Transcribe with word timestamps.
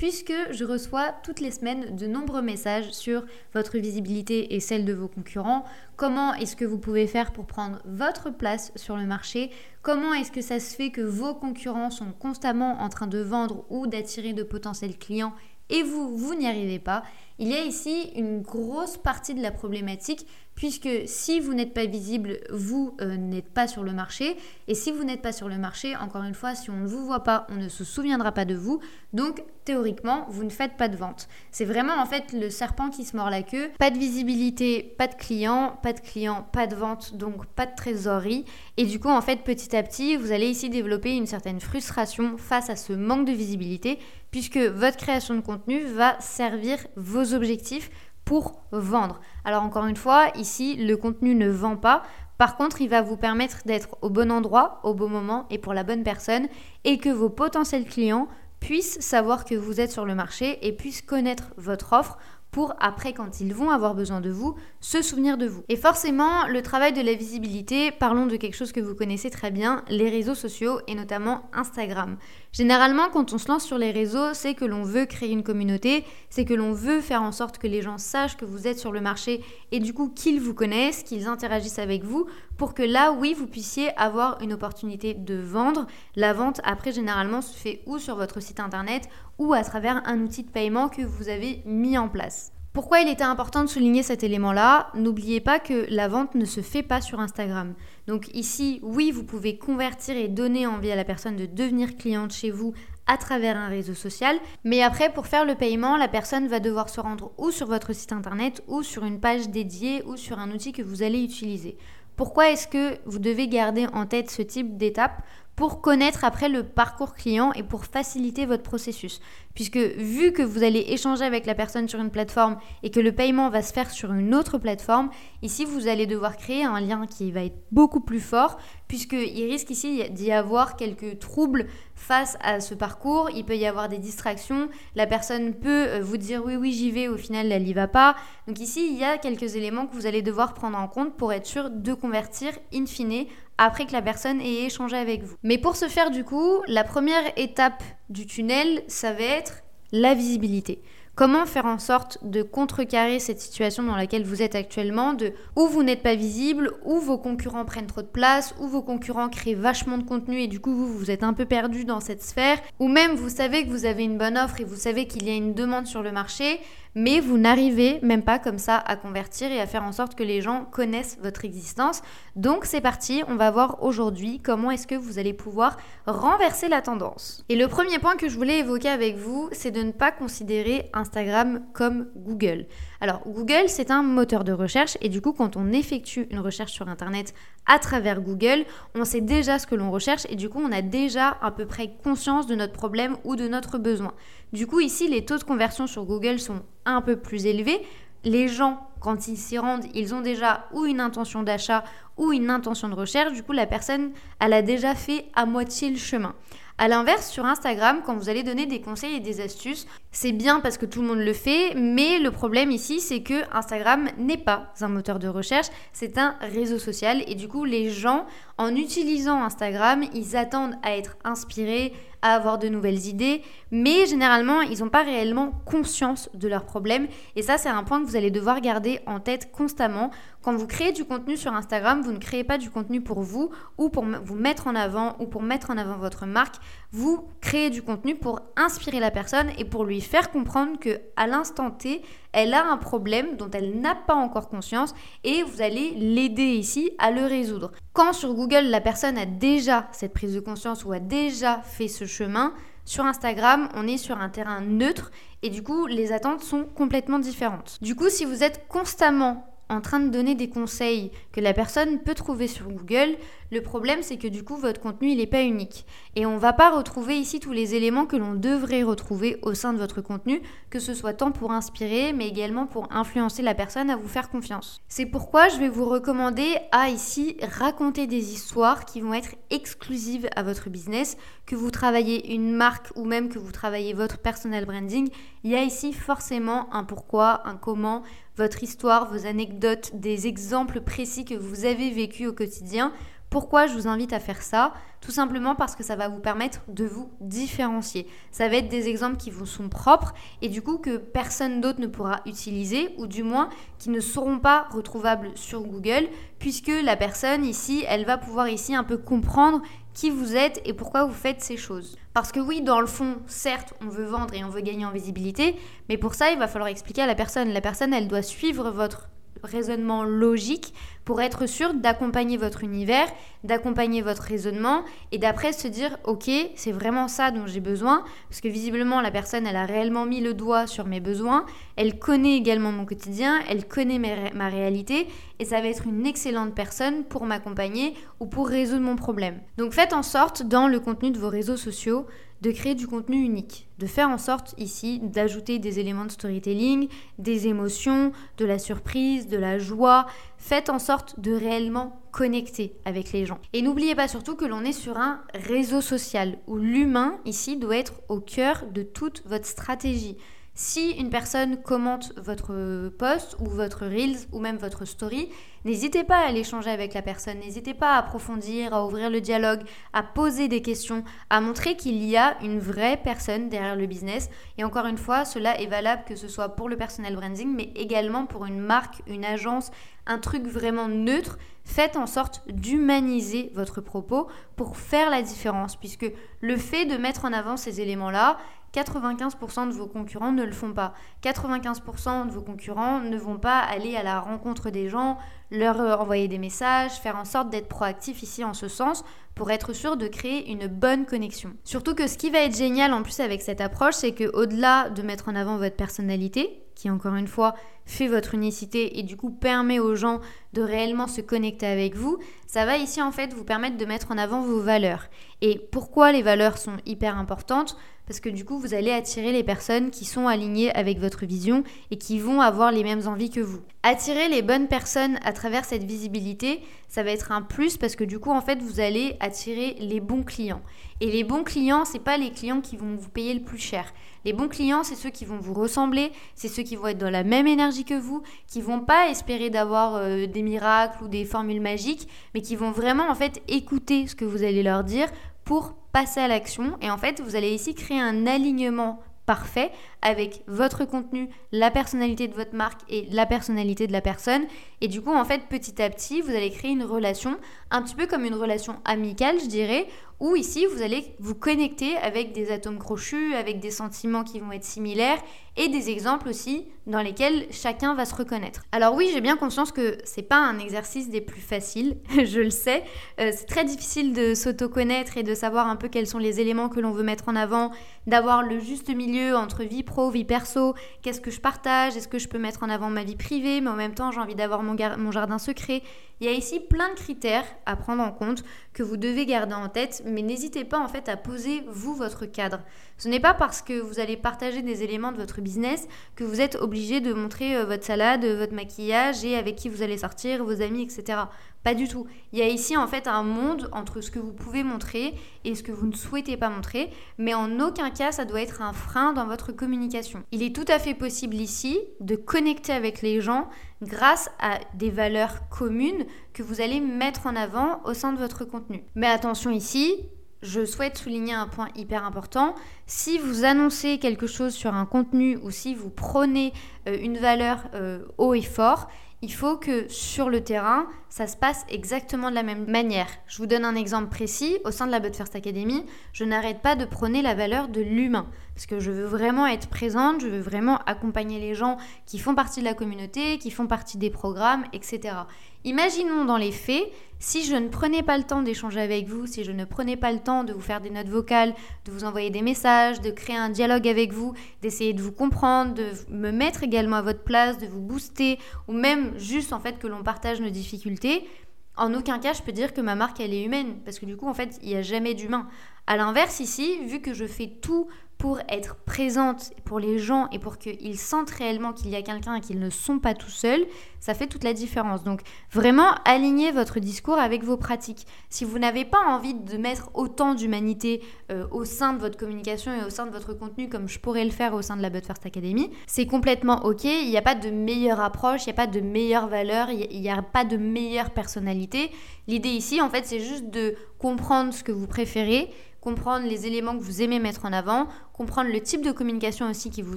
puisque 0.00 0.32
je 0.52 0.64
reçois 0.64 1.12
toutes 1.22 1.40
les 1.40 1.50
semaines 1.50 1.94
de 1.94 2.06
nombreux 2.06 2.40
messages 2.40 2.90
sur 2.90 3.22
votre 3.52 3.76
visibilité 3.76 4.54
et 4.54 4.58
celle 4.60 4.86
de 4.86 4.94
vos 4.94 5.08
concurrents. 5.08 5.66
Comment 5.96 6.32
est-ce 6.32 6.56
que 6.56 6.64
vous 6.64 6.78
pouvez 6.78 7.06
faire 7.06 7.34
pour 7.34 7.44
prendre 7.44 7.82
votre 7.84 8.30
place 8.30 8.72
sur 8.76 8.96
le 8.96 9.04
marché? 9.04 9.50
Comment 9.82 10.14
est-ce 10.14 10.32
que 10.32 10.40
ça 10.40 10.58
se 10.58 10.74
fait 10.74 10.88
que 10.88 11.02
vos 11.02 11.34
concurrents 11.34 11.90
sont 11.90 12.12
constamment 12.18 12.80
en 12.80 12.88
train 12.88 13.08
de 13.08 13.18
vendre 13.18 13.66
ou 13.68 13.86
d'attirer 13.86 14.32
de 14.32 14.42
potentiels 14.42 14.96
clients 14.96 15.34
et 15.68 15.82
vous, 15.82 16.16
vous 16.16 16.34
n'y 16.34 16.46
arrivez 16.46 16.78
pas? 16.78 17.02
Il 17.42 17.48
y 17.48 17.54
a 17.54 17.64
ici 17.64 18.12
une 18.16 18.42
grosse 18.42 18.98
partie 18.98 19.32
de 19.32 19.40
la 19.40 19.50
problématique 19.50 20.26
puisque 20.54 20.90
si 21.06 21.40
vous 21.40 21.54
n'êtes 21.54 21.72
pas 21.72 21.86
visible, 21.86 22.38
vous 22.50 22.94
euh, 23.00 23.16
n'êtes 23.16 23.48
pas 23.48 23.66
sur 23.66 23.82
le 23.82 23.94
marché. 23.94 24.36
Et 24.68 24.74
si 24.74 24.92
vous 24.92 25.04
n'êtes 25.04 25.22
pas 25.22 25.32
sur 25.32 25.48
le 25.48 25.56
marché, 25.56 25.96
encore 25.96 26.24
une 26.24 26.34
fois, 26.34 26.54
si 26.54 26.68
on 26.68 26.76
ne 26.76 26.86
vous 26.86 27.02
voit 27.06 27.24
pas, 27.24 27.46
on 27.48 27.54
ne 27.54 27.70
se 27.70 27.82
souviendra 27.82 28.32
pas 28.32 28.44
de 28.44 28.54
vous. 28.54 28.80
Donc 29.14 29.42
théoriquement, 29.64 30.26
vous 30.28 30.44
ne 30.44 30.50
faites 30.50 30.76
pas 30.76 30.88
de 30.88 30.98
vente. 30.98 31.28
C'est 31.50 31.64
vraiment 31.64 31.94
en 31.98 32.04
fait 32.04 32.34
le 32.34 32.50
serpent 32.50 32.90
qui 32.90 33.06
se 33.06 33.16
mord 33.16 33.30
la 33.30 33.42
queue. 33.42 33.70
Pas 33.78 33.90
de 33.90 33.96
visibilité, 33.96 34.94
pas 34.98 35.06
de 35.06 35.14
clients, 35.14 35.78
pas 35.82 35.94
de 35.94 36.00
clients, 36.00 36.46
pas 36.52 36.66
de 36.66 36.74
vente, 36.74 37.16
donc 37.16 37.46
pas 37.46 37.64
de 37.64 37.74
trésorerie. 37.74 38.44
Et 38.76 38.84
du 38.84 39.00
coup, 39.00 39.08
en 39.08 39.22
fait, 39.22 39.36
petit 39.36 39.74
à 39.74 39.82
petit, 39.82 40.16
vous 40.16 40.30
allez 40.30 40.50
ici 40.50 40.68
développer 40.68 41.16
une 41.16 41.26
certaine 41.26 41.60
frustration 41.60 42.36
face 42.36 42.68
à 42.68 42.76
ce 42.76 42.92
manque 42.92 43.26
de 43.26 43.32
visibilité 43.32 43.98
puisque 44.30 44.58
votre 44.58 44.96
création 44.96 45.34
de 45.34 45.40
contenu 45.40 45.84
va 45.84 46.20
servir 46.20 46.78
vos 46.96 47.29
objectifs 47.34 47.90
pour 48.24 48.62
vendre. 48.72 49.20
Alors 49.44 49.62
encore 49.62 49.86
une 49.86 49.96
fois, 49.96 50.28
ici, 50.36 50.76
le 50.76 50.96
contenu 50.96 51.34
ne 51.34 51.48
vend 51.48 51.76
pas. 51.76 52.02
Par 52.38 52.56
contre, 52.56 52.80
il 52.80 52.88
va 52.88 53.02
vous 53.02 53.16
permettre 53.16 53.58
d'être 53.66 53.96
au 54.02 54.08
bon 54.08 54.30
endroit, 54.30 54.80
au 54.82 54.94
bon 54.94 55.08
moment 55.08 55.46
et 55.50 55.58
pour 55.58 55.74
la 55.74 55.82
bonne 55.84 56.02
personne 56.02 56.48
et 56.84 56.98
que 56.98 57.10
vos 57.10 57.28
potentiels 57.28 57.84
clients 57.84 58.28
puissent 58.60 59.00
savoir 59.00 59.44
que 59.44 59.54
vous 59.54 59.80
êtes 59.80 59.90
sur 59.90 60.04
le 60.04 60.14
marché 60.14 60.58
et 60.66 60.72
puissent 60.72 61.02
connaître 61.02 61.50
votre 61.56 61.92
offre 61.92 62.18
pour 62.50 62.74
après, 62.80 63.12
quand 63.12 63.40
ils 63.40 63.54
vont 63.54 63.70
avoir 63.70 63.94
besoin 63.94 64.20
de 64.20 64.30
vous, 64.30 64.56
se 64.80 65.02
souvenir 65.02 65.38
de 65.38 65.46
vous. 65.46 65.62
Et 65.68 65.76
forcément, 65.76 66.46
le 66.48 66.62
travail 66.62 66.92
de 66.92 67.00
la 67.00 67.14
visibilité, 67.14 67.92
parlons 67.92 68.26
de 68.26 68.36
quelque 68.36 68.56
chose 68.56 68.72
que 68.72 68.80
vous 68.80 68.94
connaissez 68.94 69.30
très 69.30 69.50
bien, 69.50 69.84
les 69.88 70.10
réseaux 70.10 70.34
sociaux 70.34 70.80
et 70.88 70.94
notamment 70.94 71.48
Instagram. 71.52 72.16
Généralement, 72.52 73.10
quand 73.12 73.32
on 73.32 73.38
se 73.38 73.46
lance 73.46 73.64
sur 73.64 73.78
les 73.78 73.92
réseaux, 73.92 74.34
c'est 74.34 74.54
que 74.54 74.64
l'on 74.64 74.82
veut 74.82 75.06
créer 75.06 75.30
une 75.30 75.44
communauté, 75.44 76.04
c'est 76.30 76.44
que 76.44 76.54
l'on 76.54 76.72
veut 76.72 77.00
faire 77.00 77.22
en 77.22 77.30
sorte 77.30 77.58
que 77.58 77.68
les 77.68 77.80
gens 77.80 77.96
sachent 77.96 78.36
que 78.36 78.44
vous 78.44 78.66
êtes 78.66 78.78
sur 78.78 78.90
le 78.90 79.00
marché 79.00 79.44
et 79.70 79.78
du 79.78 79.94
coup 79.94 80.08
qu'ils 80.08 80.40
vous 80.40 80.52
connaissent, 80.52 81.04
qu'ils 81.04 81.28
interagissent 81.28 81.78
avec 81.78 82.02
vous 82.02 82.26
pour 82.58 82.74
que 82.74 82.82
là, 82.82 83.12
oui, 83.12 83.34
vous 83.34 83.46
puissiez 83.46 83.96
avoir 83.96 84.42
une 84.42 84.52
opportunité 84.52 85.14
de 85.14 85.36
vendre. 85.36 85.86
La 86.16 86.32
vente, 86.32 86.60
après, 86.64 86.90
généralement, 86.90 87.40
se 87.40 87.56
fait 87.56 87.82
ou 87.86 87.98
sur 87.98 88.16
votre 88.16 88.40
site 88.40 88.58
internet 88.58 89.08
ou 89.38 89.54
à 89.54 89.62
travers 89.62 90.02
un 90.04 90.20
outil 90.20 90.42
de 90.42 90.50
paiement 90.50 90.88
que 90.88 91.02
vous 91.02 91.28
avez 91.28 91.62
mis 91.64 91.96
en 91.98 92.08
place. 92.08 92.52
Pourquoi 92.72 93.00
il 93.00 93.08
était 93.08 93.24
important 93.24 93.64
de 93.64 93.68
souligner 93.68 94.04
cet 94.04 94.22
élément-là? 94.22 94.90
N'oubliez 94.94 95.40
pas 95.40 95.58
que 95.58 95.86
la 95.90 96.06
vente 96.06 96.36
ne 96.36 96.44
se 96.44 96.60
fait 96.60 96.84
pas 96.84 97.00
sur 97.00 97.18
Instagram. 97.18 97.74
Donc 98.06 98.28
ici, 98.32 98.78
oui, 98.84 99.10
vous 99.10 99.24
pouvez 99.24 99.58
convertir 99.58 100.16
et 100.16 100.28
donner 100.28 100.68
envie 100.68 100.92
à 100.92 100.96
la 100.96 101.04
personne 101.04 101.34
de 101.34 101.46
devenir 101.46 101.96
cliente 101.96 102.32
chez 102.32 102.52
vous 102.52 102.72
à 103.08 103.16
travers 103.16 103.56
un 103.56 103.66
réseau 103.66 103.94
social. 103.94 104.36
Mais 104.62 104.82
après, 104.82 105.12
pour 105.12 105.26
faire 105.26 105.44
le 105.44 105.56
paiement, 105.56 105.96
la 105.96 106.06
personne 106.06 106.46
va 106.46 106.60
devoir 106.60 106.90
se 106.90 107.00
rendre 107.00 107.32
ou 107.38 107.50
sur 107.50 107.66
votre 107.66 107.92
site 107.92 108.12
internet 108.12 108.62
ou 108.68 108.84
sur 108.84 109.04
une 109.04 109.18
page 109.18 109.48
dédiée 109.48 110.04
ou 110.06 110.16
sur 110.16 110.38
un 110.38 110.52
outil 110.52 110.70
que 110.70 110.82
vous 110.82 111.02
allez 111.02 111.24
utiliser. 111.24 111.76
Pourquoi 112.14 112.50
est-ce 112.50 112.68
que 112.68 112.98
vous 113.04 113.18
devez 113.18 113.48
garder 113.48 113.88
en 113.92 114.06
tête 114.06 114.30
ce 114.30 114.42
type 114.42 114.76
d'étape? 114.76 115.22
Pour 115.60 115.82
connaître 115.82 116.24
après 116.24 116.48
le 116.48 116.62
parcours 116.62 117.12
client 117.12 117.52
et 117.52 117.62
pour 117.62 117.84
faciliter 117.84 118.46
votre 118.46 118.62
processus. 118.62 119.20
Puisque 119.52 119.76
vu 119.76 120.32
que 120.32 120.42
vous 120.42 120.62
allez 120.62 120.86
échanger 120.88 121.22
avec 121.22 121.44
la 121.44 121.54
personne 121.54 121.86
sur 121.86 122.00
une 122.00 122.08
plateforme 122.08 122.56
et 122.82 122.90
que 122.90 122.98
le 122.98 123.12
paiement 123.12 123.50
va 123.50 123.60
se 123.60 123.74
faire 123.74 123.90
sur 123.90 124.10
une 124.14 124.34
autre 124.34 124.56
plateforme, 124.56 125.10
ici 125.42 125.66
vous 125.66 125.86
allez 125.86 126.06
devoir 126.06 126.38
créer 126.38 126.64
un 126.64 126.80
lien 126.80 127.04
qui 127.06 127.30
va 127.30 127.44
être 127.44 127.58
beaucoup 127.72 128.00
plus 128.00 128.20
fort 128.20 128.56
puisqu'il 128.88 129.44
risque 129.44 129.70
ici 129.70 130.02
d'y 130.10 130.32
avoir 130.32 130.76
quelques 130.76 131.20
troubles 131.20 131.66
face 131.94 132.36
à 132.42 132.58
ce 132.58 132.74
parcours. 132.74 133.30
Il 133.32 133.44
peut 133.44 133.56
y 133.56 133.64
avoir 133.64 133.88
des 133.88 133.98
distractions. 133.98 134.68
La 134.96 135.06
personne 135.06 135.54
peut 135.54 135.86
euh, 135.86 136.00
vous 136.02 136.16
dire 136.16 136.42
oui, 136.44 136.56
oui, 136.56 136.72
j'y 136.72 136.90
vais, 136.90 137.06
au 137.06 137.16
final, 137.16 137.52
elle 137.52 137.62
n'y 137.62 137.72
va 137.72 137.86
pas. 137.86 138.16
Donc 138.48 138.58
ici, 138.58 138.88
il 138.90 138.98
y 138.98 139.04
a 139.04 139.16
quelques 139.16 139.54
éléments 139.54 139.86
que 139.86 139.94
vous 139.94 140.06
allez 140.06 140.22
devoir 140.22 140.54
prendre 140.54 140.76
en 140.76 140.88
compte 140.88 141.16
pour 141.16 141.32
être 141.32 141.46
sûr 141.46 141.70
de 141.70 141.94
convertir 141.94 142.50
in 142.74 142.86
fine 142.86 143.26
après 143.60 143.84
que 143.84 143.92
la 143.92 144.00
personne 144.00 144.40
ait 144.40 144.64
échangé 144.64 144.96
avec 144.96 145.22
vous. 145.22 145.36
Mais 145.42 145.58
pour 145.58 145.76
ce 145.76 145.86
faire, 145.86 146.10
du 146.10 146.24
coup, 146.24 146.62
la 146.66 146.82
première 146.82 147.22
étape 147.36 147.84
du 148.08 148.26
tunnel, 148.26 148.82
ça 148.88 149.12
va 149.12 149.22
être 149.22 149.62
la 149.92 150.14
visibilité. 150.14 150.82
Comment 151.14 151.44
faire 151.44 151.66
en 151.66 151.78
sorte 151.78 152.16
de 152.22 152.42
contrecarrer 152.42 153.18
cette 153.18 153.40
situation 153.40 153.82
dans 153.82 153.96
laquelle 153.96 154.24
vous 154.24 154.40
êtes 154.40 154.54
actuellement, 154.54 155.12
de 155.12 155.34
où 155.56 155.66
vous 155.66 155.82
n'êtes 155.82 156.02
pas 156.02 156.14
visible, 156.14 156.72
où 156.86 156.98
vos 157.00 157.18
concurrents 157.18 157.66
prennent 157.66 157.86
trop 157.86 158.00
de 158.00 158.06
place, 158.06 158.54
où 158.58 158.66
vos 158.66 158.80
concurrents 158.80 159.28
créent 159.28 159.52
vachement 159.52 159.98
de 159.98 160.04
contenu 160.04 160.40
et 160.40 160.46
du 160.46 160.60
coup 160.60 160.74
vous, 160.74 160.88
vous 160.88 161.10
êtes 161.10 161.22
un 161.22 161.34
peu 161.34 161.44
perdu 161.44 161.84
dans 161.84 162.00
cette 162.00 162.22
sphère, 162.22 162.58
ou 162.78 162.88
même 162.88 163.16
vous 163.16 163.28
savez 163.28 163.66
que 163.66 163.70
vous 163.70 163.84
avez 163.84 164.04
une 164.04 164.16
bonne 164.16 164.38
offre 164.38 164.62
et 164.62 164.64
vous 164.64 164.76
savez 164.76 165.06
qu'il 165.06 165.26
y 165.26 165.30
a 165.30 165.36
une 165.36 165.52
demande 165.52 165.86
sur 165.86 166.02
le 166.02 166.12
marché, 166.12 166.58
mais 166.94 167.20
vous 167.20 167.38
n'arrivez 167.38 168.00
même 168.02 168.22
pas 168.22 168.38
comme 168.38 168.58
ça 168.58 168.76
à 168.76 168.96
convertir 168.96 169.50
et 169.52 169.60
à 169.60 169.66
faire 169.66 169.84
en 169.84 169.92
sorte 169.92 170.14
que 170.14 170.22
les 170.22 170.40
gens 170.40 170.64
connaissent 170.64 171.18
votre 171.22 171.44
existence. 171.44 172.02
Donc 172.36 172.64
c'est 172.64 172.80
parti, 172.80 173.22
on 173.28 173.36
va 173.36 173.50
voir 173.50 173.82
aujourd'hui 173.82 174.40
comment 174.40 174.70
est-ce 174.70 174.86
que 174.86 174.94
vous 174.94 175.18
allez 175.18 175.32
pouvoir 175.32 175.76
renverser 176.06 176.68
la 176.68 176.82
tendance. 176.82 177.44
Et 177.48 177.56
le 177.56 177.68
premier 177.68 177.98
point 177.98 178.16
que 178.16 178.28
je 178.28 178.36
voulais 178.36 178.58
évoquer 178.58 178.88
avec 178.88 179.16
vous, 179.16 179.48
c'est 179.52 179.70
de 179.70 179.82
ne 179.82 179.92
pas 179.92 180.12
considérer 180.12 180.90
Instagram 180.92 181.62
comme 181.72 182.08
Google. 182.16 182.66
Alors 183.00 183.22
Google, 183.26 183.68
c'est 183.68 183.90
un 183.90 184.02
moteur 184.02 184.44
de 184.44 184.52
recherche 184.52 184.98
et 185.00 185.08
du 185.08 185.20
coup 185.20 185.32
quand 185.32 185.56
on 185.56 185.72
effectue 185.72 186.26
une 186.30 186.40
recherche 186.40 186.72
sur 186.72 186.88
Internet 186.88 187.34
à 187.66 187.78
travers 187.78 188.20
Google, 188.20 188.64
on 188.94 189.04
sait 189.04 189.20
déjà 189.20 189.58
ce 189.58 189.66
que 189.66 189.74
l'on 189.74 189.90
recherche 189.90 190.26
et 190.28 190.36
du 190.36 190.48
coup 190.48 190.60
on 190.62 190.72
a 190.72 190.82
déjà 190.82 191.38
à 191.40 191.50
peu 191.50 191.66
près 191.66 191.92
conscience 192.02 192.46
de 192.46 192.54
notre 192.54 192.72
problème 192.72 193.16
ou 193.24 193.36
de 193.36 193.48
notre 193.48 193.78
besoin. 193.78 194.12
Du 194.52 194.66
coup 194.66 194.80
ici 194.80 195.08
les 195.08 195.24
taux 195.24 195.38
de 195.38 195.44
conversion 195.44 195.86
sur 195.86 196.04
Google 196.04 196.40
sont 196.40 196.62
un 196.84 197.00
peu 197.00 197.16
plus 197.16 197.46
élevés. 197.46 197.80
Les 198.24 198.48
gens, 198.48 198.86
quand 199.00 199.28
ils 199.28 199.36
s'y 199.36 199.58
rendent, 199.58 199.86
ils 199.94 200.14
ont 200.14 200.20
déjà 200.20 200.66
ou 200.72 200.84
une 200.84 201.00
intention 201.00 201.42
d'achat 201.42 201.84
ou 202.16 202.32
une 202.32 202.50
intention 202.50 202.88
de 202.88 202.94
recherche. 202.94 203.32
Du 203.32 203.42
coup, 203.42 203.52
la 203.52 203.66
personne, 203.66 204.10
elle 204.40 204.52
a 204.52 204.62
déjà 204.62 204.94
fait 204.94 205.24
à 205.34 205.46
moitié 205.46 205.90
le 205.90 205.96
chemin. 205.96 206.34
À 206.82 206.88
l'inverse, 206.88 207.28
sur 207.28 207.44
Instagram, 207.44 208.00
quand 208.06 208.16
vous 208.16 208.30
allez 208.30 208.42
donner 208.42 208.64
des 208.64 208.80
conseils 208.80 209.16
et 209.16 209.20
des 209.20 209.42
astuces, 209.42 209.86
c'est 210.12 210.32
bien 210.32 210.60
parce 210.60 210.78
que 210.78 210.86
tout 210.86 211.02
le 211.02 211.08
monde 211.08 211.18
le 211.18 211.34
fait, 211.34 211.74
mais 211.76 212.18
le 212.18 212.30
problème 212.30 212.70
ici, 212.70 213.00
c'est 213.00 213.22
que 213.22 213.34
Instagram 213.54 214.08
n'est 214.16 214.38
pas 214.38 214.72
un 214.80 214.88
moteur 214.88 215.18
de 215.18 215.28
recherche, 215.28 215.66
c'est 215.92 216.16
un 216.16 216.36
réseau 216.40 216.78
social. 216.78 217.22
Et 217.26 217.34
du 217.34 217.48
coup, 217.48 217.66
les 217.66 217.90
gens, 217.90 218.24
en 218.56 218.74
utilisant 218.74 219.42
Instagram, 219.44 220.04
ils 220.14 220.38
attendent 220.38 220.76
à 220.82 220.96
être 220.96 221.18
inspirés, 221.22 221.92
à 222.22 222.34
avoir 222.34 222.58
de 222.58 222.68
nouvelles 222.68 223.06
idées, 223.06 223.42
mais 223.70 224.06
généralement, 224.06 224.60
ils 224.60 224.80
n'ont 224.80 224.88
pas 224.88 225.02
réellement 225.02 225.52
conscience 225.64 226.28
de 226.34 226.48
leurs 226.48 226.64
problèmes. 226.64 227.08
Et 227.36 227.42
ça, 227.42 227.58
c'est 227.58 227.68
un 227.68 227.84
point 227.84 228.00
que 228.00 228.06
vous 228.06 228.16
allez 228.16 228.30
devoir 228.30 228.60
garder 228.60 229.00
en 229.06 229.20
tête 229.20 229.50
constamment. 229.52 230.10
Quand 230.42 230.54
vous 230.54 230.66
créez 230.66 230.92
du 230.92 231.04
contenu 231.04 231.36
sur 231.36 231.52
Instagram, 231.52 232.00
vous 232.02 232.12
ne 232.12 232.18
créez 232.18 232.44
pas 232.44 232.58
du 232.58 232.70
contenu 232.70 233.00
pour 233.00 233.20
vous 233.20 233.50
ou 233.78 233.90
pour 233.90 234.04
vous 234.04 234.34
mettre 234.34 234.66
en 234.66 234.74
avant 234.74 235.16
ou 235.18 235.26
pour 235.26 235.42
mettre 235.42 235.70
en 235.70 235.76
avant 235.76 235.98
votre 235.98 236.26
marque. 236.26 236.56
Vous 236.92 237.28
créez 237.40 237.70
du 237.70 237.82
contenu 237.82 238.14
pour 238.14 238.40
inspirer 238.56 239.00
la 239.00 239.10
personne 239.10 239.50
et 239.58 239.64
pour 239.64 239.84
lui 239.84 240.00
faire 240.00 240.30
comprendre 240.30 240.78
que 240.78 241.00
à 241.16 241.26
l'instant 241.26 241.70
T, 241.70 242.02
elle 242.32 242.54
a 242.54 242.64
un 242.64 242.76
problème 242.76 243.36
dont 243.36 243.50
elle 243.50 243.80
n'a 243.80 243.94
pas 243.94 244.14
encore 244.14 244.48
conscience 244.48 244.94
et 245.24 245.42
vous 245.42 245.62
allez 245.62 245.90
l'aider 245.96 246.42
ici 246.42 246.90
à 246.98 247.10
le 247.10 247.24
résoudre. 247.24 247.72
Sur 248.12 248.34
Google, 248.34 248.64
la 248.70 248.80
personne 248.80 249.18
a 249.18 249.26
déjà 249.26 249.86
cette 249.92 250.14
prise 250.14 250.34
de 250.34 250.40
conscience 250.40 250.84
ou 250.86 250.92
a 250.92 250.98
déjà 250.98 251.60
fait 251.62 251.86
ce 251.86 252.06
chemin, 252.06 252.54
sur 252.86 253.04
Instagram, 253.04 253.68
on 253.74 253.86
est 253.86 253.98
sur 253.98 254.18
un 254.18 254.30
terrain 254.30 254.62
neutre 254.62 255.12
et 255.42 255.50
du 255.50 255.62
coup, 255.62 255.86
les 255.86 256.10
attentes 256.10 256.42
sont 256.42 256.64
complètement 256.64 257.18
différentes. 257.18 257.78
Du 257.82 257.94
coup, 257.94 258.08
si 258.08 258.24
vous 258.24 258.42
êtes 258.42 258.66
constamment 258.68 259.49
en 259.70 259.80
train 259.80 260.00
de 260.00 260.08
donner 260.08 260.34
des 260.34 260.50
conseils 260.50 261.12
que 261.32 261.40
la 261.40 261.54
personne 261.54 262.00
peut 262.00 262.14
trouver 262.14 262.48
sur 262.48 262.68
Google. 262.68 263.16
Le 263.52 263.62
problème, 263.62 264.02
c'est 264.02 264.16
que 264.16 264.28
du 264.28 264.44
coup, 264.44 264.56
votre 264.56 264.80
contenu, 264.80 265.10
il 265.10 265.18
n'est 265.18 265.26
pas 265.26 265.42
unique. 265.42 265.86
Et 266.16 266.26
on 266.26 266.34
ne 266.34 266.38
va 266.38 266.52
pas 266.52 266.70
retrouver 266.70 267.16
ici 267.16 267.40
tous 267.40 267.52
les 267.52 267.74
éléments 267.74 268.06
que 268.06 268.16
l'on 268.16 268.34
devrait 268.34 268.82
retrouver 268.82 269.38
au 269.42 269.54
sein 269.54 269.72
de 269.72 269.78
votre 269.78 270.00
contenu, 270.00 270.42
que 270.70 270.78
ce 270.78 270.94
soit 270.94 271.14
tant 271.14 271.32
pour 271.32 271.52
inspirer, 271.52 272.12
mais 272.12 272.28
également 272.28 272.66
pour 272.66 272.92
influencer 272.92 273.42
la 273.42 273.54
personne 273.54 273.90
à 273.90 273.96
vous 273.96 274.08
faire 274.08 274.30
confiance. 274.30 274.80
C'est 274.88 275.06
pourquoi 275.06 275.48
je 275.48 275.58
vais 275.58 275.68
vous 275.68 275.86
recommander 275.86 276.56
à 276.72 276.88
ici 276.90 277.36
raconter 277.42 278.06
des 278.06 278.32
histoires 278.32 278.84
qui 278.84 279.00
vont 279.00 279.14
être 279.14 279.34
exclusives 279.50 280.28
à 280.36 280.42
votre 280.42 280.68
business, 280.68 281.16
que 281.46 281.56
vous 281.56 281.70
travaillez 281.70 282.34
une 282.34 282.52
marque 282.54 282.90
ou 282.96 283.04
même 283.04 283.28
que 283.28 283.38
vous 283.38 283.52
travaillez 283.52 283.94
votre 283.94 284.18
personal 284.18 284.64
branding. 284.64 285.08
Il 285.42 285.50
y 285.50 285.56
a 285.56 285.62
ici 285.62 285.92
forcément 285.92 286.72
un 286.72 286.84
pourquoi, 286.84 287.46
un 287.46 287.56
comment, 287.56 288.02
votre 288.40 288.62
histoire, 288.62 289.12
vos 289.12 289.26
anecdotes, 289.26 289.90
des 289.92 290.26
exemples 290.26 290.80
précis 290.80 291.26
que 291.26 291.34
vous 291.34 291.66
avez 291.66 291.90
vécu 291.90 292.26
au 292.26 292.32
quotidien 292.32 292.90
pourquoi 293.30 293.68
je 293.68 293.74
vous 293.74 293.86
invite 293.86 294.12
à 294.12 294.18
faire 294.18 294.42
ça? 294.42 294.74
Tout 295.00 295.12
simplement 295.12 295.54
parce 295.54 295.76
que 295.76 295.84
ça 295.84 295.94
va 295.94 296.08
vous 296.08 296.18
permettre 296.18 296.62
de 296.66 296.84
vous 296.84 297.10
différencier. 297.20 298.08
Ça 298.32 298.48
va 298.48 298.56
être 298.56 298.68
des 298.68 298.88
exemples 298.88 299.16
qui 299.16 299.30
vous 299.30 299.46
sont 299.46 299.68
propres 299.68 300.12
et 300.42 300.48
du 300.48 300.62
coup 300.62 300.78
que 300.78 300.96
personne 300.96 301.60
d'autre 301.60 301.80
ne 301.80 301.86
pourra 301.86 302.20
utiliser 302.26 302.92
ou 302.98 303.06
du 303.06 303.22
moins 303.22 303.48
qui 303.78 303.90
ne 303.90 304.00
seront 304.00 304.40
pas 304.40 304.66
retrouvables 304.72 305.30
sur 305.36 305.62
Google 305.62 306.08
puisque 306.40 306.72
la 306.82 306.96
personne 306.96 307.44
ici, 307.44 307.84
elle 307.88 308.04
va 308.04 308.18
pouvoir 308.18 308.48
ici 308.48 308.74
un 308.74 308.84
peu 308.84 308.98
comprendre 308.98 309.62
qui 309.94 310.10
vous 310.10 310.34
êtes 310.34 310.60
et 310.64 310.72
pourquoi 310.72 311.04
vous 311.04 311.14
faites 311.14 311.40
ces 311.40 311.56
choses. 311.56 311.96
Parce 312.12 312.32
que 312.32 312.40
oui, 312.40 312.62
dans 312.62 312.80
le 312.80 312.86
fond, 312.86 313.18
certes, 313.26 313.74
on 313.80 313.88
veut 313.88 314.04
vendre 314.04 314.34
et 314.34 314.42
on 314.44 314.48
veut 314.48 314.60
gagner 314.60 314.84
en 314.84 314.90
visibilité, 314.90 315.56
mais 315.88 315.98
pour 315.98 316.14
ça, 316.14 316.32
il 316.32 316.38
va 316.38 316.48
falloir 316.48 316.68
expliquer 316.68 317.02
à 317.02 317.06
la 317.06 317.14
personne. 317.14 317.50
La 317.50 317.60
personne, 317.60 317.94
elle 317.94 318.08
doit 318.08 318.22
suivre 318.22 318.70
votre 318.70 319.08
raisonnement 319.42 320.04
logique 320.04 320.74
pour 321.04 321.20
être 321.20 321.46
sûr 321.46 321.74
d'accompagner 321.74 322.36
votre 322.36 322.64
univers, 322.64 323.08
d'accompagner 323.44 324.02
votre 324.02 324.22
raisonnement 324.22 324.84
et 325.12 325.18
d'après 325.18 325.52
se 325.52 325.68
dire 325.68 325.96
ok 326.04 326.30
c'est 326.54 326.72
vraiment 326.72 327.08
ça 327.08 327.30
dont 327.30 327.46
j'ai 327.46 327.60
besoin 327.60 328.04
parce 328.28 328.40
que 328.40 328.48
visiblement 328.48 329.00
la 329.00 329.10
personne 329.10 329.46
elle 329.46 329.56
a 329.56 329.66
réellement 329.66 330.06
mis 330.06 330.20
le 330.20 330.34
doigt 330.34 330.66
sur 330.66 330.86
mes 330.86 331.00
besoins, 331.00 331.46
elle 331.76 331.98
connaît 331.98 332.36
également 332.36 332.72
mon 332.72 332.84
quotidien, 332.84 333.40
elle 333.48 333.66
connaît 333.66 333.98
ma 334.34 334.48
réalité 334.48 335.06
et 335.38 335.44
ça 335.44 335.60
va 335.60 335.68
être 335.68 335.86
une 335.86 336.06
excellente 336.06 336.54
personne 336.54 337.04
pour 337.04 337.24
m'accompagner 337.24 337.94
ou 338.20 338.26
pour 338.26 338.48
résoudre 338.48 338.82
mon 338.82 338.96
problème. 338.96 339.40
Donc 339.56 339.72
faites 339.72 339.92
en 339.92 340.02
sorte 340.02 340.42
dans 340.42 340.68
le 340.68 340.80
contenu 340.80 341.10
de 341.10 341.18
vos 341.18 341.30
réseaux 341.30 341.56
sociaux 341.56 342.06
de 342.40 342.50
créer 342.52 342.74
du 342.74 342.86
contenu 342.86 343.22
unique, 343.22 343.68
de 343.78 343.86
faire 343.86 344.08
en 344.08 344.16
sorte 344.16 344.54
ici 344.56 344.98
d'ajouter 345.02 345.58
des 345.58 345.78
éléments 345.78 346.06
de 346.06 346.10
storytelling, 346.10 346.88
des 347.18 347.48
émotions, 347.48 348.12
de 348.38 348.46
la 348.46 348.58
surprise, 348.58 349.28
de 349.28 349.36
la 349.36 349.58
joie. 349.58 350.06
Faites 350.38 350.70
en 350.70 350.78
sorte 350.78 350.89
de 351.18 351.32
réellement 351.32 352.00
connecter 352.10 352.74
avec 352.84 353.12
les 353.12 353.26
gens. 353.26 353.38
Et 353.52 353.62
n'oubliez 353.62 353.94
pas 353.94 354.08
surtout 354.08 354.34
que 354.34 354.44
l'on 354.44 354.64
est 354.64 354.72
sur 354.72 354.98
un 354.98 355.20
réseau 355.34 355.80
social 355.80 356.38
où 356.46 356.56
l'humain 356.56 357.18
ici 357.24 357.56
doit 357.56 357.76
être 357.76 358.00
au 358.08 358.20
cœur 358.20 358.64
de 358.72 358.82
toute 358.82 359.22
votre 359.26 359.46
stratégie. 359.46 360.16
Si 360.62 360.90
une 360.90 361.08
personne 361.08 361.62
commente 361.62 362.12
votre 362.18 362.90
post 362.90 363.34
ou 363.40 363.46
votre 363.46 363.86
reels 363.86 364.26
ou 364.30 364.40
même 364.40 364.58
votre 364.58 364.84
story, 364.84 365.30
n'hésitez 365.64 366.04
pas 366.04 366.18
à 366.18 366.26
aller 366.26 366.40
échanger 366.40 366.68
avec 366.68 366.92
la 366.92 367.00
personne, 367.00 367.38
n'hésitez 367.38 367.72
pas 367.72 367.94
à 367.94 367.98
approfondir, 368.00 368.74
à 368.74 368.84
ouvrir 368.84 369.08
le 369.08 369.22
dialogue, 369.22 369.62
à 369.94 370.02
poser 370.02 370.48
des 370.48 370.60
questions, 370.60 371.02
à 371.30 371.40
montrer 371.40 371.76
qu'il 371.76 372.04
y 372.04 372.14
a 372.18 372.36
une 372.42 372.58
vraie 372.58 373.00
personne 373.02 373.48
derrière 373.48 373.74
le 373.74 373.86
business. 373.86 374.28
Et 374.58 374.64
encore 374.64 374.84
une 374.84 374.98
fois, 374.98 375.24
cela 375.24 375.58
est 375.58 375.66
valable 375.66 376.04
que 376.06 376.14
ce 376.14 376.28
soit 376.28 376.50
pour 376.50 376.68
le 376.68 376.76
personal 376.76 377.16
branding, 377.16 377.54
mais 377.56 377.72
également 377.74 378.26
pour 378.26 378.44
une 378.44 378.60
marque, 378.60 379.00
une 379.06 379.24
agence, 379.24 379.70
un 380.06 380.18
truc 380.18 380.46
vraiment 380.46 380.88
neutre. 380.88 381.38
Faites 381.64 381.96
en 381.96 382.06
sorte 382.06 382.42
d'humaniser 382.48 383.50
votre 383.54 383.80
propos 383.80 384.28
pour 384.56 384.76
faire 384.76 385.08
la 385.08 385.22
différence, 385.22 385.76
puisque 385.76 386.10
le 386.42 386.56
fait 386.56 386.84
de 386.84 386.98
mettre 386.98 387.24
en 387.24 387.32
avant 387.32 387.56
ces 387.56 387.80
éléments-là, 387.80 388.36
95% 388.74 389.68
de 389.68 389.72
vos 389.72 389.86
concurrents 389.86 390.32
ne 390.32 390.44
le 390.44 390.52
font 390.52 390.72
pas. 390.72 390.94
95% 391.22 392.26
de 392.26 392.30
vos 392.30 392.42
concurrents 392.42 393.00
ne 393.00 393.16
vont 393.16 393.38
pas 393.38 393.58
aller 393.58 393.96
à 393.96 394.02
la 394.02 394.20
rencontre 394.20 394.70
des 394.70 394.88
gens, 394.88 395.18
leur 395.50 395.80
euh, 395.80 395.96
envoyer 395.96 396.28
des 396.28 396.38
messages, 396.38 396.92
faire 396.92 397.16
en 397.16 397.24
sorte 397.24 397.50
d'être 397.50 397.68
proactif 397.68 398.22
ici 398.22 398.44
en 398.44 398.54
ce 398.54 398.68
sens 398.68 399.04
pour 399.34 399.50
être 399.50 399.72
sûr 399.72 399.96
de 399.96 400.06
créer 400.06 400.50
une 400.50 400.66
bonne 400.66 401.06
connexion. 401.06 401.54
Surtout 401.64 401.94
que 401.94 402.06
ce 402.06 402.18
qui 402.18 402.30
va 402.30 402.40
être 402.40 402.56
génial 402.56 402.92
en 402.92 403.02
plus 403.02 403.20
avec 403.20 403.42
cette 403.42 403.60
approche, 403.60 403.94
c'est 403.94 404.12
que 404.12 404.30
au-delà 404.34 404.90
de 404.90 405.02
mettre 405.02 405.28
en 405.28 405.34
avant 405.34 405.56
votre 405.56 405.76
personnalité, 405.76 406.62
qui 406.80 406.88
encore 406.88 407.14
une 407.14 407.28
fois 407.28 407.54
fait 407.84 408.08
votre 408.08 408.34
unicité 408.34 408.98
et 408.98 409.02
du 409.02 409.16
coup 409.16 409.30
permet 409.30 409.80
aux 409.80 409.96
gens 409.96 410.20
de 410.54 410.62
réellement 410.62 411.08
se 411.08 411.20
connecter 411.20 411.66
avec 411.66 411.94
vous, 411.94 412.18
ça 412.46 412.64
va 412.64 412.78
ici 412.78 413.02
en 413.02 413.12
fait 413.12 413.34
vous 413.34 413.44
permettre 413.44 413.76
de 413.76 413.84
mettre 413.84 414.10
en 414.12 414.16
avant 414.16 414.40
vos 414.40 414.60
valeurs. 414.60 415.10
Et 415.42 415.60
pourquoi 415.72 416.10
les 416.10 416.22
valeurs 416.22 416.56
sont 416.56 416.78
hyper 416.86 417.18
importantes? 417.18 417.76
Parce 418.06 418.18
que 418.18 418.30
du 418.30 418.44
coup, 418.44 418.58
vous 418.58 418.74
allez 418.74 418.90
attirer 418.90 419.30
les 419.30 419.44
personnes 419.44 419.90
qui 419.90 420.04
sont 420.04 420.26
alignées 420.26 420.74
avec 420.74 420.98
votre 420.98 421.26
vision 421.26 421.64
et 421.90 421.98
qui 421.98 422.18
vont 422.18 422.40
avoir 422.40 422.72
les 422.72 422.82
mêmes 422.82 423.06
envies 423.06 423.30
que 423.30 423.40
vous. 423.40 423.60
Attirer 423.82 424.28
les 424.28 424.42
bonnes 424.42 424.68
personnes 424.68 425.18
à 425.24 425.32
travers 425.32 425.64
cette 425.64 425.84
visibilité, 425.84 426.60
ça 426.88 427.02
va 427.02 427.12
être 427.12 427.32
un 427.32 427.40
plus 427.40 427.78
parce 427.78 427.96
que 427.96 428.04
du 428.04 428.18
coup, 428.18 428.30
en 428.30 428.42
fait, 428.42 428.60
vous 428.60 428.78
allez 428.78 429.16
attirer 429.20 429.74
les 429.78 430.00
bons 430.00 430.22
clients. 430.22 430.60
Et 431.00 431.10
les 431.10 431.24
bons 431.24 431.44
clients, 431.44 431.86
c'est 431.86 432.04
pas 432.04 432.18
les 432.18 432.30
clients 432.30 432.60
qui 432.60 432.76
vont 432.76 432.94
vous 432.94 433.08
payer 433.08 433.32
le 433.32 433.40
plus 433.40 433.58
cher. 433.58 433.90
Les 434.26 434.34
bons 434.34 434.48
clients, 434.48 434.84
c'est 434.84 434.96
ceux 434.96 435.08
qui 435.08 435.24
vont 435.24 435.38
vous 435.38 435.54
ressembler, 435.54 436.12
c'est 436.34 436.48
ceux 436.48 436.62
qui 436.62 436.76
vont 436.76 436.88
être 436.88 436.98
dans 436.98 437.08
la 437.08 437.24
même 437.24 437.46
énergie 437.46 437.86
que 437.86 437.98
vous, 437.98 438.22
qui 438.46 438.60
vont 438.60 438.80
pas 438.80 439.08
espérer 439.08 439.48
d'avoir 439.48 439.96
euh, 439.96 440.26
des 440.26 440.42
miracles 440.42 441.02
ou 441.02 441.08
des 441.08 441.24
formules 441.24 441.62
magiques, 441.62 442.06
mais 442.34 442.42
qui 442.42 442.56
vont 442.56 442.72
vraiment 442.72 443.08
en 443.08 443.14
fait 443.14 443.40
écouter 443.48 444.06
ce 444.06 444.14
que 444.14 444.26
vous 444.26 444.42
allez 444.42 444.62
leur 444.62 444.84
dire 444.84 445.08
pour 445.46 445.72
passer 445.90 446.20
à 446.20 446.28
l'action. 446.28 446.76
Et 446.82 446.90
en 446.90 446.98
fait, 446.98 447.22
vous 447.22 447.34
allez 447.34 447.54
ici 447.54 447.74
créer 447.74 447.98
un 447.98 448.26
alignement 448.26 449.00
parfait 449.30 449.70
avec 450.02 450.42
votre 450.48 450.84
contenu, 450.84 451.28
la 451.52 451.70
personnalité 451.70 452.26
de 452.26 452.34
votre 452.34 452.56
marque 452.56 452.80
et 452.88 453.06
la 453.12 453.26
personnalité 453.26 453.86
de 453.86 453.92
la 453.92 454.00
personne. 454.00 454.42
Et 454.80 454.88
du 454.88 455.00
coup, 455.00 455.14
en 455.14 455.24
fait, 455.24 455.42
petit 455.48 455.80
à 455.80 455.88
petit, 455.88 456.20
vous 456.20 456.30
allez 456.32 456.50
créer 456.50 456.72
une 456.72 456.82
relation, 456.82 457.36
un 457.70 457.80
petit 457.80 457.94
peu 457.94 458.08
comme 458.08 458.24
une 458.24 458.34
relation 458.34 458.80
amicale, 458.84 459.36
je 459.40 459.46
dirais, 459.46 459.86
où 460.20 460.36
ici, 460.36 460.66
vous 460.66 460.82
allez 460.82 461.14
vous 461.18 461.34
connecter 461.34 461.96
avec 461.96 462.32
des 462.32 462.52
atomes 462.52 462.78
crochus, 462.78 463.34
avec 463.34 463.58
des 463.58 463.70
sentiments 463.70 464.22
qui 464.22 464.38
vont 464.38 464.52
être 464.52 464.64
similaires 464.64 465.18
et 465.56 465.68
des 465.68 465.90
exemples 465.90 466.28
aussi 466.28 466.66
dans 466.86 467.00
lesquels 467.00 467.46
chacun 467.50 467.94
va 467.94 468.04
se 468.04 468.14
reconnaître. 468.14 468.62
Alors 468.70 468.94
oui, 468.94 469.10
j'ai 469.12 469.20
bien 469.20 469.36
conscience 469.36 469.72
que 469.72 469.98
c'est 470.04 470.22
pas 470.22 470.36
un 470.36 470.58
exercice 470.58 471.08
des 471.08 471.20
plus 471.20 471.40
faciles, 471.40 471.96
je 472.24 472.40
le 472.40 472.50
sais. 472.50 472.84
Euh, 473.18 473.30
c'est 473.34 473.46
très 473.46 473.64
difficile 473.64 474.12
de 474.12 474.34
s'auto-connaître 474.34 475.16
et 475.16 475.22
de 475.22 475.34
savoir 475.34 475.68
un 475.68 475.76
peu 475.76 475.88
quels 475.88 476.06
sont 476.06 476.18
les 476.18 476.40
éléments 476.40 476.68
que 476.68 476.80
l'on 476.80 476.92
veut 476.92 477.02
mettre 477.02 477.28
en 477.28 477.36
avant, 477.36 477.72
d'avoir 478.06 478.42
le 478.42 478.60
juste 478.60 478.94
milieu 478.94 479.36
entre 479.36 479.64
vie 479.64 479.82
pro, 479.82 480.10
vie 480.10 480.24
perso, 480.24 480.74
qu'est-ce 481.02 481.20
que 481.20 481.30
je 481.30 481.40
partage, 481.40 481.96
est-ce 481.96 482.08
que 482.08 482.18
je 482.18 482.28
peux 482.28 482.38
mettre 482.38 482.62
en 482.62 482.68
avant 482.68 482.90
ma 482.90 483.04
vie 483.04 483.16
privée, 483.16 483.60
mais 483.60 483.70
en 483.70 483.76
même 483.76 483.94
temps 483.94 484.10
j'ai 484.10 484.20
envie 484.20 484.34
d'avoir 484.34 484.62
mon 484.62 485.12
jardin 485.12 485.38
secret. 485.38 485.82
Il 486.20 486.26
y 486.26 486.28
a 486.28 486.32
ici 486.32 486.60
plein 486.60 486.90
de 486.90 486.94
critères 486.94 487.46
à 487.64 487.76
prendre 487.76 488.02
en 488.02 488.12
compte 488.12 488.44
que 488.74 488.82
vous 488.82 488.98
devez 488.98 489.24
garder 489.24 489.54
en 489.54 489.70
tête, 489.70 490.02
mais 490.04 490.20
n'hésitez 490.20 490.64
pas 490.64 490.78
en 490.78 490.86
fait 490.86 491.08
à 491.08 491.16
poser 491.16 491.64
vous 491.66 491.94
votre 491.94 492.26
cadre. 492.26 492.60
Ce 492.98 493.08
n'est 493.08 493.20
pas 493.20 493.32
parce 493.32 493.62
que 493.62 493.80
vous 493.80 494.00
allez 494.00 494.18
partager 494.18 494.60
des 494.60 494.82
éléments 494.82 495.12
de 495.12 495.16
votre 495.16 495.40
business 495.40 495.88
que 496.16 496.24
vous 496.24 496.42
êtes 496.42 496.56
obligé 496.56 497.00
de 497.00 497.14
montrer 497.14 497.56
euh, 497.56 497.64
votre 497.64 497.84
salade, 497.84 498.26
votre 498.26 498.52
maquillage 498.52 499.24
et 499.24 499.36
avec 499.36 499.56
qui 499.56 499.70
vous 499.70 499.80
allez 499.80 499.96
sortir, 499.96 500.44
vos 500.44 500.60
amis, 500.60 500.82
etc. 500.82 501.20
Pas 501.62 501.74
du 501.74 501.88
tout. 501.88 502.06
Il 502.32 502.38
y 502.38 502.42
a 502.42 502.48
ici 502.48 502.76
en 502.76 502.86
fait 502.86 503.06
un 503.06 503.22
monde 503.22 503.68
entre 503.72 504.00
ce 504.00 504.10
que 504.10 504.18
vous 504.18 504.32
pouvez 504.32 504.62
montrer 504.62 505.14
et 505.44 505.54
ce 505.54 505.62
que 505.62 505.72
vous 505.72 505.86
ne 505.86 505.94
souhaitez 505.94 506.38
pas 506.38 506.48
montrer, 506.48 506.90
mais 507.18 507.34
en 507.34 507.60
aucun 507.60 507.90
cas 507.90 508.12
ça 508.12 508.24
doit 508.24 508.40
être 508.40 508.62
un 508.62 508.72
frein 508.72 509.12
dans 509.12 509.26
votre 509.26 509.52
communication. 509.52 510.24
Il 510.32 510.42
est 510.42 510.54
tout 510.54 510.64
à 510.68 510.78
fait 510.78 510.94
possible 510.94 511.36
ici 511.36 511.78
de 512.00 512.16
connecter 512.16 512.72
avec 512.72 513.02
les 513.02 513.20
gens 513.20 513.48
grâce 513.82 514.30
à 514.40 514.58
des 514.74 514.90
valeurs 514.90 515.48
communes 515.50 516.06
que 516.32 516.42
vous 516.42 516.62
allez 516.62 516.80
mettre 516.80 517.26
en 517.26 517.36
avant 517.36 517.82
au 517.84 517.92
sein 517.92 518.12
de 518.12 518.18
votre 518.18 518.46
contenu. 518.46 518.82
Mais 518.94 519.06
attention 519.06 519.50
ici, 519.50 519.96
je 520.42 520.64
souhaite 520.64 520.96
souligner 520.96 521.34
un 521.34 521.46
point 521.46 521.68
hyper 521.76 522.04
important. 522.04 522.54
Si 522.86 523.18
vous 523.18 523.44
annoncez 523.44 523.98
quelque 523.98 524.26
chose 524.26 524.54
sur 524.54 524.74
un 524.74 524.86
contenu 524.86 525.36
ou 525.42 525.50
si 525.50 525.74
vous 525.74 525.90
prenez 525.90 526.54
euh, 526.88 526.96
une 527.00 527.18
valeur 527.18 527.58
euh, 527.74 528.04
haut 528.16 528.32
et 528.32 528.42
fort, 528.42 528.88
il 529.22 529.32
faut 529.32 529.58
que 529.58 529.86
sur 529.88 530.30
le 530.30 530.42
terrain, 530.42 530.86
ça 531.10 531.26
se 531.26 531.36
passe 531.36 531.66
exactement 531.68 532.30
de 532.30 532.34
la 532.34 532.42
même 532.42 532.64
manière. 532.66 533.08
Je 533.26 533.36
vous 533.36 533.46
donne 533.46 533.66
un 533.66 533.74
exemple 533.74 534.08
précis. 534.08 534.58
Au 534.64 534.70
sein 534.70 534.86
de 534.86 534.92
la 534.92 535.00
But 535.00 535.14
First 535.14 535.36
Academy, 535.36 535.84
je 536.14 536.24
n'arrête 536.24 536.62
pas 536.62 536.74
de 536.74 536.86
prôner 536.86 537.20
la 537.20 537.34
valeur 537.34 537.68
de 537.68 537.82
l'humain. 537.82 538.26
Parce 538.54 538.64
que 538.64 538.80
je 538.80 538.90
veux 538.90 539.04
vraiment 539.04 539.46
être 539.46 539.68
présente, 539.68 540.22
je 540.22 540.26
veux 540.26 540.40
vraiment 540.40 540.78
accompagner 540.86 541.38
les 541.38 541.54
gens 541.54 541.76
qui 542.06 542.18
font 542.18 542.34
partie 542.34 542.60
de 542.60 542.64
la 542.64 542.74
communauté, 542.74 543.38
qui 543.38 543.50
font 543.50 543.66
partie 543.66 543.98
des 543.98 544.10
programmes, 544.10 544.64
etc. 544.72 545.14
Imaginons 545.64 546.24
dans 546.24 546.38
les 546.38 546.52
faits, 546.52 546.90
si 547.18 547.44
je 547.44 547.54
ne 547.54 547.68
prenais 547.68 548.02
pas 548.02 548.16
le 548.16 548.24
temps 548.24 548.40
d'échanger 548.40 548.80
avec 548.80 549.06
vous, 549.06 549.26
si 549.26 549.44
je 549.44 549.52
ne 549.52 549.66
prenais 549.66 549.96
pas 549.96 550.10
le 550.10 550.20
temps 550.20 550.42
de 550.42 550.54
vous 550.54 550.60
faire 550.60 550.80
des 550.80 550.88
notes 550.88 551.08
vocales, 551.08 551.54
de 551.84 551.92
vous 551.92 552.04
envoyer 552.04 552.30
des 552.30 552.40
messages, 552.40 553.02
de 553.02 553.10
créer 553.10 553.36
un 553.36 553.50
dialogue 553.50 553.86
avec 553.86 554.10
vous, 554.12 554.32
d'essayer 554.62 554.94
de 554.94 555.02
vous 555.02 555.12
comprendre, 555.12 555.74
de 555.74 555.90
me 556.08 556.30
mettre 556.30 556.62
également 556.62 556.96
à 556.96 557.02
votre 557.02 557.22
place, 557.22 557.58
de 557.58 557.66
vous 557.66 557.82
booster, 557.82 558.38
ou 558.68 558.72
même 558.72 559.18
juste 559.18 559.52
en 559.52 559.60
fait 559.60 559.78
que 559.78 559.86
l'on 559.86 560.02
partage 560.02 560.40
nos 560.40 560.48
difficultés, 560.48 561.28
en 561.76 561.92
aucun 561.92 562.18
cas 562.18 562.32
je 562.32 562.40
peux 562.40 562.52
dire 562.52 562.72
que 562.72 562.80
ma 562.80 562.94
marque 562.94 563.20
elle 563.20 563.34
est 563.34 563.44
humaine, 563.44 563.80
parce 563.84 563.98
que 563.98 564.06
du 564.06 564.16
coup 564.16 564.28
en 564.28 564.34
fait 564.34 564.58
il 564.62 564.70
n'y 564.70 564.76
a 564.76 564.82
jamais 564.82 565.12
d'humain. 565.12 565.46
À 565.86 565.98
l'inverse 565.98 566.40
ici, 566.40 566.78
vu 566.86 567.00
que 567.00 567.12
je 567.12 567.26
fais 567.26 567.48
tout 567.60 567.86
pour 568.20 568.38
être 568.50 568.76
présente 568.76 569.50
pour 569.64 569.80
les 569.80 569.98
gens 569.98 570.28
et 570.30 570.38
pour 570.38 570.58
qu'ils 570.58 570.98
sentent 570.98 571.30
réellement 571.30 571.72
qu'il 571.72 571.88
y 571.88 571.96
a 571.96 572.02
quelqu'un 572.02 572.34
et 572.34 572.40
qu'ils 572.42 572.58
ne 572.58 572.68
sont 572.68 572.98
pas 572.98 573.14
tout 573.14 573.30
seuls, 573.30 573.64
ça 573.98 574.12
fait 574.12 574.26
toute 574.26 574.44
la 574.44 574.52
différence. 574.52 575.02
Donc 575.02 575.22
vraiment, 575.50 575.94
alignez 576.04 576.52
votre 576.52 576.80
discours 576.80 577.18
avec 577.18 577.42
vos 577.44 577.56
pratiques. 577.56 578.06
Si 578.28 578.44
vous 578.44 578.58
n'avez 578.58 578.84
pas 578.84 579.00
envie 579.06 579.32
de 579.32 579.56
mettre 579.56 579.88
autant 579.94 580.34
d'humanité 580.34 581.02
euh, 581.32 581.46
au 581.50 581.64
sein 581.64 581.94
de 581.94 581.98
votre 581.98 582.18
communication 582.18 582.70
et 582.74 582.84
au 582.84 582.90
sein 582.90 583.06
de 583.06 583.10
votre 583.10 583.32
contenu 583.32 583.70
comme 583.70 583.88
je 583.88 583.98
pourrais 583.98 584.26
le 584.26 584.30
faire 584.30 584.52
au 584.52 584.60
sein 584.60 584.76
de 584.76 584.82
la 584.82 584.90
But 584.90 585.06
First 585.06 585.24
Academy, 585.24 585.70
c'est 585.86 586.04
complètement 586.04 586.66
ok. 586.66 586.84
Il 586.84 587.08
n'y 587.08 587.16
a 587.16 587.22
pas 587.22 587.34
de 587.34 587.48
meilleure 587.48 588.00
approche, 588.00 588.44
il 588.44 588.48
n'y 588.48 588.52
a 588.52 588.56
pas 588.56 588.66
de 588.66 588.80
meilleure 588.80 589.28
valeur, 589.28 589.70
il 589.70 589.98
n'y 589.98 590.10
a 590.10 590.20
pas 590.20 590.44
de 590.44 590.58
meilleure 590.58 591.12
personnalité. 591.12 591.90
L'idée 592.28 592.50
ici, 592.50 592.82
en 592.82 592.90
fait, 592.90 593.06
c'est 593.06 593.20
juste 593.20 593.48
de 593.48 593.76
comprendre 593.98 594.52
ce 594.52 594.62
que 594.62 594.72
vous 594.72 594.86
préférez 594.86 595.50
comprendre 595.80 596.26
les 596.26 596.46
éléments 596.46 596.76
que 596.76 596.82
vous 596.82 597.02
aimez 597.02 597.18
mettre 597.18 597.44
en 597.44 597.52
avant, 597.52 597.88
comprendre 598.12 598.50
le 598.50 598.60
type 598.60 598.84
de 598.84 598.92
communication 598.92 599.48
aussi 599.48 599.70
qui 599.70 599.82
vous 599.82 599.96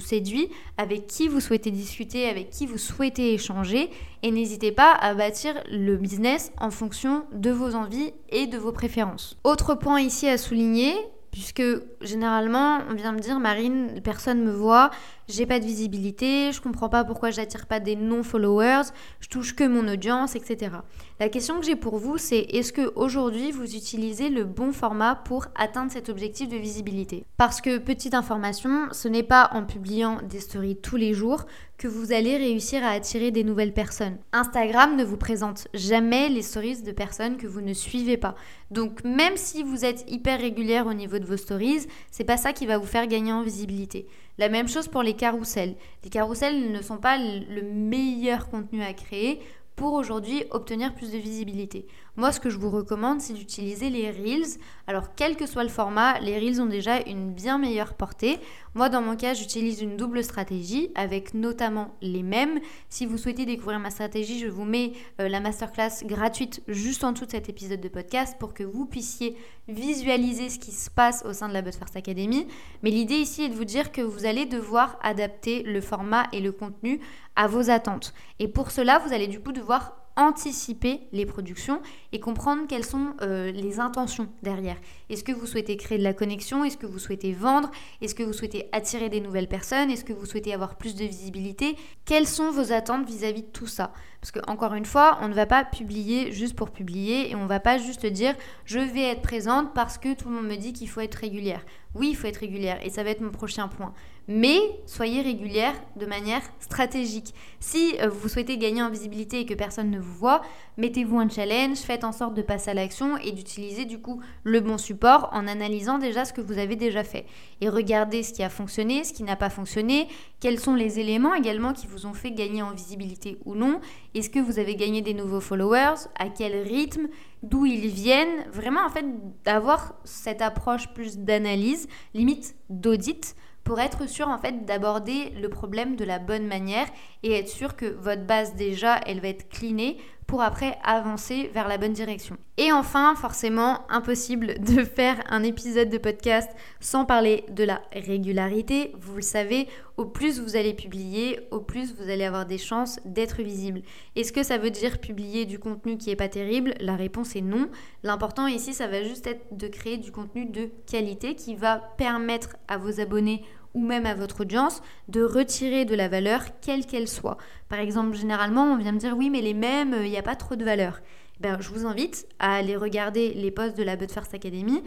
séduit, 0.00 0.48
avec 0.78 1.06
qui 1.06 1.28
vous 1.28 1.40
souhaitez 1.40 1.70
discuter, 1.70 2.28
avec 2.28 2.50
qui 2.50 2.66
vous 2.66 2.78
souhaitez 2.78 3.34
échanger, 3.34 3.90
et 4.22 4.30
n'hésitez 4.30 4.72
pas 4.72 4.92
à 4.92 5.14
bâtir 5.14 5.54
le 5.70 5.96
business 5.96 6.52
en 6.58 6.70
fonction 6.70 7.24
de 7.32 7.50
vos 7.50 7.74
envies 7.74 8.12
et 8.30 8.46
de 8.46 8.58
vos 8.58 8.72
préférences. 8.72 9.36
Autre 9.44 9.74
point 9.74 10.00
ici 10.00 10.26
à 10.28 10.38
souligner, 10.38 10.94
puisque 11.30 11.62
généralement 12.00 12.78
on 12.90 12.94
vient 12.94 13.12
me 13.12 13.20
dire 13.20 13.40
Marine, 13.40 14.00
personne 14.02 14.42
me 14.42 14.52
voit, 14.52 14.90
j'ai 15.28 15.46
pas 15.46 15.60
de 15.60 15.64
visibilité, 15.64 16.52
je 16.52 16.60
comprends 16.60 16.88
pas 16.88 17.04
pourquoi 17.04 17.30
j'attire 17.30 17.66
pas 17.66 17.80
des 17.80 17.96
non-followers, 17.96 18.90
je 19.20 19.28
touche 19.28 19.54
que 19.54 19.64
mon 19.64 19.88
audience, 19.88 20.36
etc. 20.36 20.76
La 21.20 21.28
question 21.28 21.58
que 21.60 21.66
j'ai 21.66 21.76
pour 21.76 21.98
vous, 21.98 22.18
c'est 22.18 22.40
est-ce 22.40 22.72
que 22.72 22.92
aujourd'hui 22.96 23.52
vous 23.52 23.76
utilisez 23.76 24.28
le 24.28 24.44
bon 24.44 24.72
format 24.72 25.14
pour 25.14 25.46
atteindre 25.54 25.92
cet 25.92 26.08
objectif 26.08 26.48
de 26.48 26.56
visibilité? 26.56 27.24
Parce 27.36 27.60
que 27.60 27.78
petite 27.78 28.14
information, 28.14 28.88
ce 28.92 29.08
n'est 29.08 29.22
pas 29.22 29.50
en 29.52 29.64
publiant 29.64 30.18
des 30.28 30.40
stories 30.40 30.76
tous 30.76 30.96
les 30.96 31.14
jours 31.14 31.46
que 31.78 31.88
vous 31.88 32.12
allez 32.12 32.36
réussir 32.36 32.84
à 32.84 32.90
attirer 32.90 33.30
des 33.30 33.44
nouvelles 33.44 33.72
personnes. 33.72 34.18
Instagram 34.32 34.96
ne 34.96 35.04
vous 35.04 35.16
présente 35.16 35.66
jamais 35.74 36.28
les 36.28 36.42
stories 36.42 36.82
de 36.82 36.92
personnes 36.92 37.36
que 37.36 37.46
vous 37.46 37.60
ne 37.60 37.72
suivez 37.72 38.16
pas. 38.16 38.36
Donc 38.70 39.02
même 39.04 39.36
si 39.36 39.62
vous 39.62 39.84
êtes 39.84 40.04
hyper 40.08 40.40
régulière 40.40 40.86
au 40.86 40.94
niveau 40.94 41.18
de 41.18 41.26
vos 41.26 41.36
stories, 41.36 41.86
c'est 42.10 42.24
pas 42.24 42.36
ça 42.36 42.52
qui 42.52 42.66
va 42.66 42.78
vous 42.78 42.86
faire 42.86 43.06
gagner 43.06 43.32
en 43.32 43.42
visibilité. 43.42 44.06
La 44.38 44.48
même 44.48 44.68
chose 44.68 44.88
pour 44.88 45.02
les 45.02 45.14
carousels. 45.14 45.76
Les 46.02 46.10
carousels 46.10 46.72
ne 46.72 46.82
sont 46.82 46.98
pas 46.98 47.18
le 47.18 47.62
meilleur 47.62 48.48
contenu 48.48 48.82
à 48.82 48.92
créer 48.92 49.40
pour 49.76 49.94
aujourd'hui 49.94 50.44
obtenir 50.50 50.94
plus 50.94 51.12
de 51.12 51.18
visibilité. 51.18 51.86
Moi, 52.16 52.30
ce 52.30 52.38
que 52.38 52.48
je 52.48 52.58
vous 52.58 52.70
recommande, 52.70 53.20
c'est 53.20 53.32
d'utiliser 53.32 53.90
les 53.90 54.08
Reels. 54.08 54.58
Alors, 54.86 55.16
quel 55.16 55.34
que 55.34 55.46
soit 55.46 55.64
le 55.64 55.68
format, 55.68 56.20
les 56.20 56.38
Reels 56.38 56.62
ont 56.62 56.66
déjà 56.66 57.00
une 57.00 57.32
bien 57.32 57.58
meilleure 57.58 57.94
portée. 57.94 58.38
Moi, 58.74 58.88
dans 58.88 59.02
mon 59.02 59.16
cas, 59.16 59.34
j'utilise 59.34 59.82
une 59.82 59.96
double 59.96 60.22
stratégie 60.22 60.90
avec 60.94 61.34
notamment 61.34 61.96
les 62.02 62.22
mêmes. 62.22 62.60
Si 62.88 63.04
vous 63.04 63.18
souhaitez 63.18 63.46
découvrir 63.46 63.80
ma 63.80 63.90
stratégie, 63.90 64.38
je 64.38 64.46
vous 64.46 64.64
mets 64.64 64.92
euh, 65.20 65.28
la 65.28 65.40
masterclass 65.40 66.04
gratuite 66.04 66.62
juste 66.68 67.02
en 67.02 67.10
dessous 67.10 67.26
de 67.26 67.32
cet 67.32 67.48
épisode 67.48 67.80
de 67.80 67.88
podcast 67.88 68.36
pour 68.38 68.54
que 68.54 68.62
vous 68.62 68.86
puissiez 68.86 69.36
visualiser 69.66 70.50
ce 70.50 70.60
qui 70.60 70.70
se 70.70 70.90
passe 70.90 71.24
au 71.24 71.32
sein 71.32 71.48
de 71.48 71.52
la 71.52 71.62
But 71.62 71.74
First 71.74 71.96
Academy. 71.96 72.46
Mais 72.84 72.90
l'idée 72.90 73.16
ici 73.16 73.42
est 73.42 73.48
de 73.48 73.54
vous 73.54 73.64
dire 73.64 73.90
que 73.90 74.02
vous 74.02 74.24
allez 74.24 74.46
devoir 74.46 75.00
adapter 75.02 75.64
le 75.64 75.80
format 75.80 76.28
et 76.32 76.38
le 76.38 76.52
contenu 76.52 77.00
à 77.34 77.48
vos 77.48 77.70
attentes. 77.70 78.14
Et 78.38 78.46
pour 78.46 78.70
cela, 78.70 79.00
vous 79.00 79.12
allez 79.12 79.26
du 79.26 79.40
coup 79.40 79.50
devoir 79.50 80.03
anticiper 80.16 81.00
les 81.12 81.26
productions 81.26 81.80
et 82.12 82.20
comprendre 82.20 82.62
quelles 82.68 82.84
sont 82.84 83.14
euh, 83.22 83.50
les 83.50 83.80
intentions 83.80 84.28
derrière. 84.42 84.76
Est-ce 85.10 85.24
que 85.24 85.32
vous 85.32 85.46
souhaitez 85.46 85.76
créer 85.76 85.98
de 85.98 86.04
la 86.04 86.14
connexion? 86.14 86.64
Est-ce 86.64 86.76
que 86.76 86.86
vous 86.86 86.98
souhaitez 86.98 87.32
vendre? 87.32 87.70
Est-ce 88.00 88.14
que 88.14 88.22
vous 88.22 88.32
souhaitez 88.32 88.68
attirer 88.72 89.08
des 89.08 89.20
nouvelles 89.20 89.48
personnes? 89.48 89.90
Est-ce 89.90 90.04
que 90.04 90.12
vous 90.12 90.26
souhaitez 90.26 90.54
avoir 90.54 90.76
plus 90.76 90.94
de 90.94 91.04
visibilité? 91.04 91.76
Quelles 92.04 92.26
sont 92.26 92.50
vos 92.50 92.72
attentes 92.72 93.06
vis-à-vis 93.06 93.42
de 93.42 93.48
tout 93.48 93.66
ça? 93.66 93.92
Parce 94.20 94.30
que 94.30 94.50
encore 94.50 94.74
une 94.74 94.86
fois, 94.86 95.18
on 95.20 95.28
ne 95.28 95.34
va 95.34 95.44
pas 95.44 95.64
publier 95.64 96.32
juste 96.32 96.56
pour 96.56 96.70
publier 96.70 97.30
et 97.30 97.34
on 97.34 97.42
ne 97.42 97.48
va 97.48 97.60
pas 97.60 97.76
juste 97.76 98.06
dire 98.06 98.34
je 98.64 98.78
vais 98.78 99.02
être 99.02 99.20
présente 99.20 99.74
parce 99.74 99.98
que 99.98 100.14
tout 100.14 100.28
le 100.28 100.36
monde 100.36 100.46
me 100.46 100.56
dit 100.56 100.72
qu'il 100.72 100.88
faut 100.88 101.00
être 101.00 101.16
régulière. 101.16 101.64
Oui, 101.94 102.08
il 102.10 102.16
faut 102.16 102.26
être 102.26 102.38
régulière 102.38 102.78
et 102.82 102.90
ça 102.90 103.02
va 103.02 103.10
être 103.10 103.20
mon 103.20 103.30
prochain 103.30 103.68
point 103.68 103.92
mais 104.26 104.58
soyez 104.86 105.22
régulière 105.22 105.74
de 105.96 106.06
manière 106.06 106.42
stratégique. 106.60 107.34
Si 107.60 107.94
euh, 108.00 108.08
vous 108.08 108.28
souhaitez 108.28 108.56
gagner 108.58 108.82
en 108.82 108.90
visibilité 108.90 109.40
et 109.40 109.46
que 109.46 109.54
personne 109.54 109.90
ne 109.90 109.98
vous 109.98 110.14
voit, 110.14 110.42
mettez-vous 110.76 111.18
un 111.18 111.28
challenge, 111.28 111.78
faites 111.78 112.04
en 112.04 112.12
sorte 112.12 112.34
de 112.34 112.42
passer 112.42 112.70
à 112.70 112.74
l'action 112.74 113.16
et 113.18 113.32
d'utiliser 113.32 113.84
du 113.84 114.00
coup 114.00 114.20
le 114.42 114.60
bon 114.60 114.78
support 114.78 115.28
en 115.32 115.46
analysant 115.46 115.98
déjà 115.98 116.24
ce 116.24 116.32
que 116.32 116.40
vous 116.40 116.58
avez 116.58 116.76
déjà 116.76 117.04
fait. 117.04 117.26
Et 117.60 117.68
regardez 117.68 118.22
ce 118.22 118.32
qui 118.32 118.42
a 118.42 118.48
fonctionné, 118.48 119.04
ce 119.04 119.12
qui 119.12 119.22
n'a 119.22 119.36
pas 119.36 119.50
fonctionné, 119.50 120.08
quels 120.40 120.60
sont 120.60 120.74
les 120.74 120.98
éléments 121.00 121.34
également 121.34 121.72
qui 121.72 121.86
vous 121.86 122.06
ont 122.06 122.14
fait 122.14 122.30
gagner 122.30 122.62
en 122.62 122.72
visibilité 122.72 123.38
ou 123.44 123.54
non. 123.54 123.80
Est-ce 124.14 124.30
que 124.30 124.38
vous 124.38 124.58
avez 124.58 124.76
gagné 124.76 125.02
des 125.02 125.14
nouveaux 125.14 125.40
followers 125.40 126.08
À 126.18 126.28
quel 126.28 126.66
rythme 126.66 127.08
D'où 127.42 127.66
ils 127.66 127.88
viennent 127.88 128.50
Vraiment 128.50 128.84
en 128.86 128.88
fait 128.88 129.04
d'avoir 129.44 129.94
cette 130.04 130.40
approche 130.40 130.88
plus 130.94 131.18
d'analyse, 131.18 131.88
limite 132.14 132.56
d'audit 132.70 133.36
pour 133.64 133.80
être 133.80 134.08
sûr 134.08 134.28
en 134.28 134.38
fait 134.38 134.64
d'aborder 134.66 135.30
le 135.30 135.48
problème 135.48 135.96
de 135.96 136.04
la 136.04 136.18
bonne 136.18 136.46
manière 136.46 136.86
et 137.22 137.32
être 137.32 137.48
sûr 137.48 137.76
que 137.76 137.86
votre 137.86 138.24
base 138.24 138.54
déjà 138.54 139.00
elle 139.06 139.20
va 139.20 139.28
être 139.28 139.48
clinée 139.48 139.98
pour 140.26 140.42
après 140.42 140.78
avancer 140.82 141.50
vers 141.52 141.68
la 141.68 141.78
bonne 141.78 141.92
direction. 141.92 142.36
Et 142.56 142.72
enfin, 142.72 143.14
forcément, 143.16 143.80
impossible 143.88 144.54
de 144.60 144.84
faire 144.84 145.22
un 145.28 145.42
épisode 145.42 145.88
de 145.88 145.98
podcast 145.98 146.50
sans 146.80 147.04
parler 147.04 147.44
de 147.50 147.64
la 147.64 147.82
régularité. 147.92 148.92
Vous 149.00 149.16
le 149.16 149.22
savez, 149.22 149.68
au 149.96 150.04
plus 150.04 150.40
vous 150.40 150.56
allez 150.56 150.74
publier, 150.74 151.40
au 151.50 151.60
plus 151.60 151.94
vous 151.94 152.10
allez 152.10 152.24
avoir 152.24 152.46
des 152.46 152.58
chances 152.58 153.00
d'être 153.04 153.42
visible. 153.42 153.82
Est-ce 154.16 154.32
que 154.32 154.42
ça 154.42 154.58
veut 154.58 154.70
dire 154.70 154.98
publier 154.98 155.46
du 155.46 155.58
contenu 155.58 155.98
qui 155.98 156.10
n'est 156.10 156.16
pas 156.16 156.28
terrible? 156.28 156.74
La 156.80 156.96
réponse 156.96 157.36
est 157.36 157.40
non. 157.40 157.68
L'important 158.02 158.46
ici, 158.46 158.72
ça 158.72 158.86
va 158.86 159.02
juste 159.02 159.26
être 159.26 159.44
de 159.52 159.68
créer 159.68 159.98
du 159.98 160.12
contenu 160.12 160.46
de 160.46 160.70
qualité 160.90 161.34
qui 161.34 161.54
va 161.54 161.78
permettre 161.96 162.56
à 162.68 162.78
vos 162.78 163.00
abonnés 163.00 163.42
ou 163.74 163.80
même 163.80 164.06
à 164.06 164.14
votre 164.14 164.42
audience 164.42 164.82
de 165.08 165.22
retirer 165.22 165.84
de 165.84 165.94
la 165.94 166.08
valeur 166.08 166.42
quelle 166.60 166.86
qu'elle 166.86 167.08
soit. 167.08 167.36
Par 167.68 167.78
exemple, 167.78 168.16
généralement, 168.16 168.64
on 168.64 168.76
vient 168.76 168.92
me 168.92 168.98
dire 168.98 169.16
oui, 169.16 169.30
mais 169.30 169.40
les 169.40 169.54
mêmes, 169.54 169.96
il 170.02 170.10
n'y 170.10 170.16
a 170.16 170.22
pas 170.22 170.36
trop 170.36 170.56
de 170.56 170.64
valeur. 170.64 171.00
Ben, 171.40 171.58
je 171.60 171.68
vous 171.70 171.84
invite 171.84 172.28
à 172.38 172.54
aller 172.54 172.76
regarder 172.76 173.34
les 173.34 173.50
posts 173.50 173.76
de 173.76 173.82
la 173.82 173.96
But 173.96 174.10
First 174.10 174.34
Academy, 174.34 174.82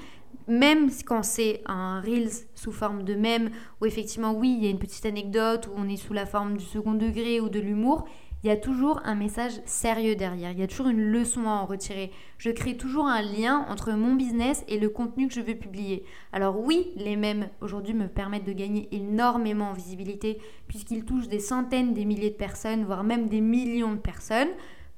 même 0.47 0.89
quand 1.05 1.23
c'est 1.23 1.61
un 1.65 1.99
Reels 1.99 2.47
sous 2.55 2.71
forme 2.71 3.03
de 3.03 3.15
mème, 3.15 3.49
où 3.81 3.85
effectivement, 3.85 4.33
oui, 4.33 4.55
il 4.57 4.63
y 4.63 4.67
a 4.67 4.69
une 4.69 4.79
petite 4.79 5.05
anecdote, 5.05 5.67
où 5.67 5.71
on 5.75 5.89
est 5.89 5.97
sous 5.97 6.13
la 6.13 6.25
forme 6.25 6.55
du 6.55 6.63
second 6.63 6.93
degré 6.93 7.41
ou 7.41 7.49
de 7.49 7.59
l'humour, 7.59 8.07
il 8.43 8.47
y 8.47 8.51
a 8.51 8.57
toujours 8.57 9.01
un 9.03 9.15
message 9.15 9.53
sérieux 9.65 10.15
derrière, 10.15 10.51
il 10.51 10.59
y 10.59 10.63
a 10.63 10.67
toujours 10.67 10.89
une 10.89 11.01
leçon 11.01 11.47
à 11.47 11.53
en 11.53 11.65
retirer. 11.65 12.11
Je 12.37 12.51
crée 12.51 12.77
toujours 12.77 13.07
un 13.07 13.21
lien 13.21 13.65
entre 13.69 13.93
mon 13.93 14.13
business 14.13 14.63
et 14.67 14.79
le 14.79 14.89
contenu 14.89 15.27
que 15.27 15.33
je 15.33 15.41
veux 15.41 15.55
publier. 15.55 16.03
Alors 16.31 16.59
oui, 16.59 16.91
les 16.95 17.15
mêmes 17.15 17.49
aujourd'hui 17.61 17.95
me 17.95 18.07
permettent 18.07 18.45
de 18.45 18.53
gagner 18.53 18.87
énormément 18.91 19.69
en 19.69 19.73
visibilité 19.73 20.37
puisqu'ils 20.67 21.03
touchent 21.03 21.27
des 21.27 21.39
centaines, 21.39 21.93
des 21.93 22.05
milliers 22.05 22.29
de 22.29 22.35
personnes, 22.35 22.85
voire 22.85 23.03
même 23.03 23.27
des 23.27 23.41
millions 23.41 23.93
de 23.93 23.99
personnes. 23.99 24.49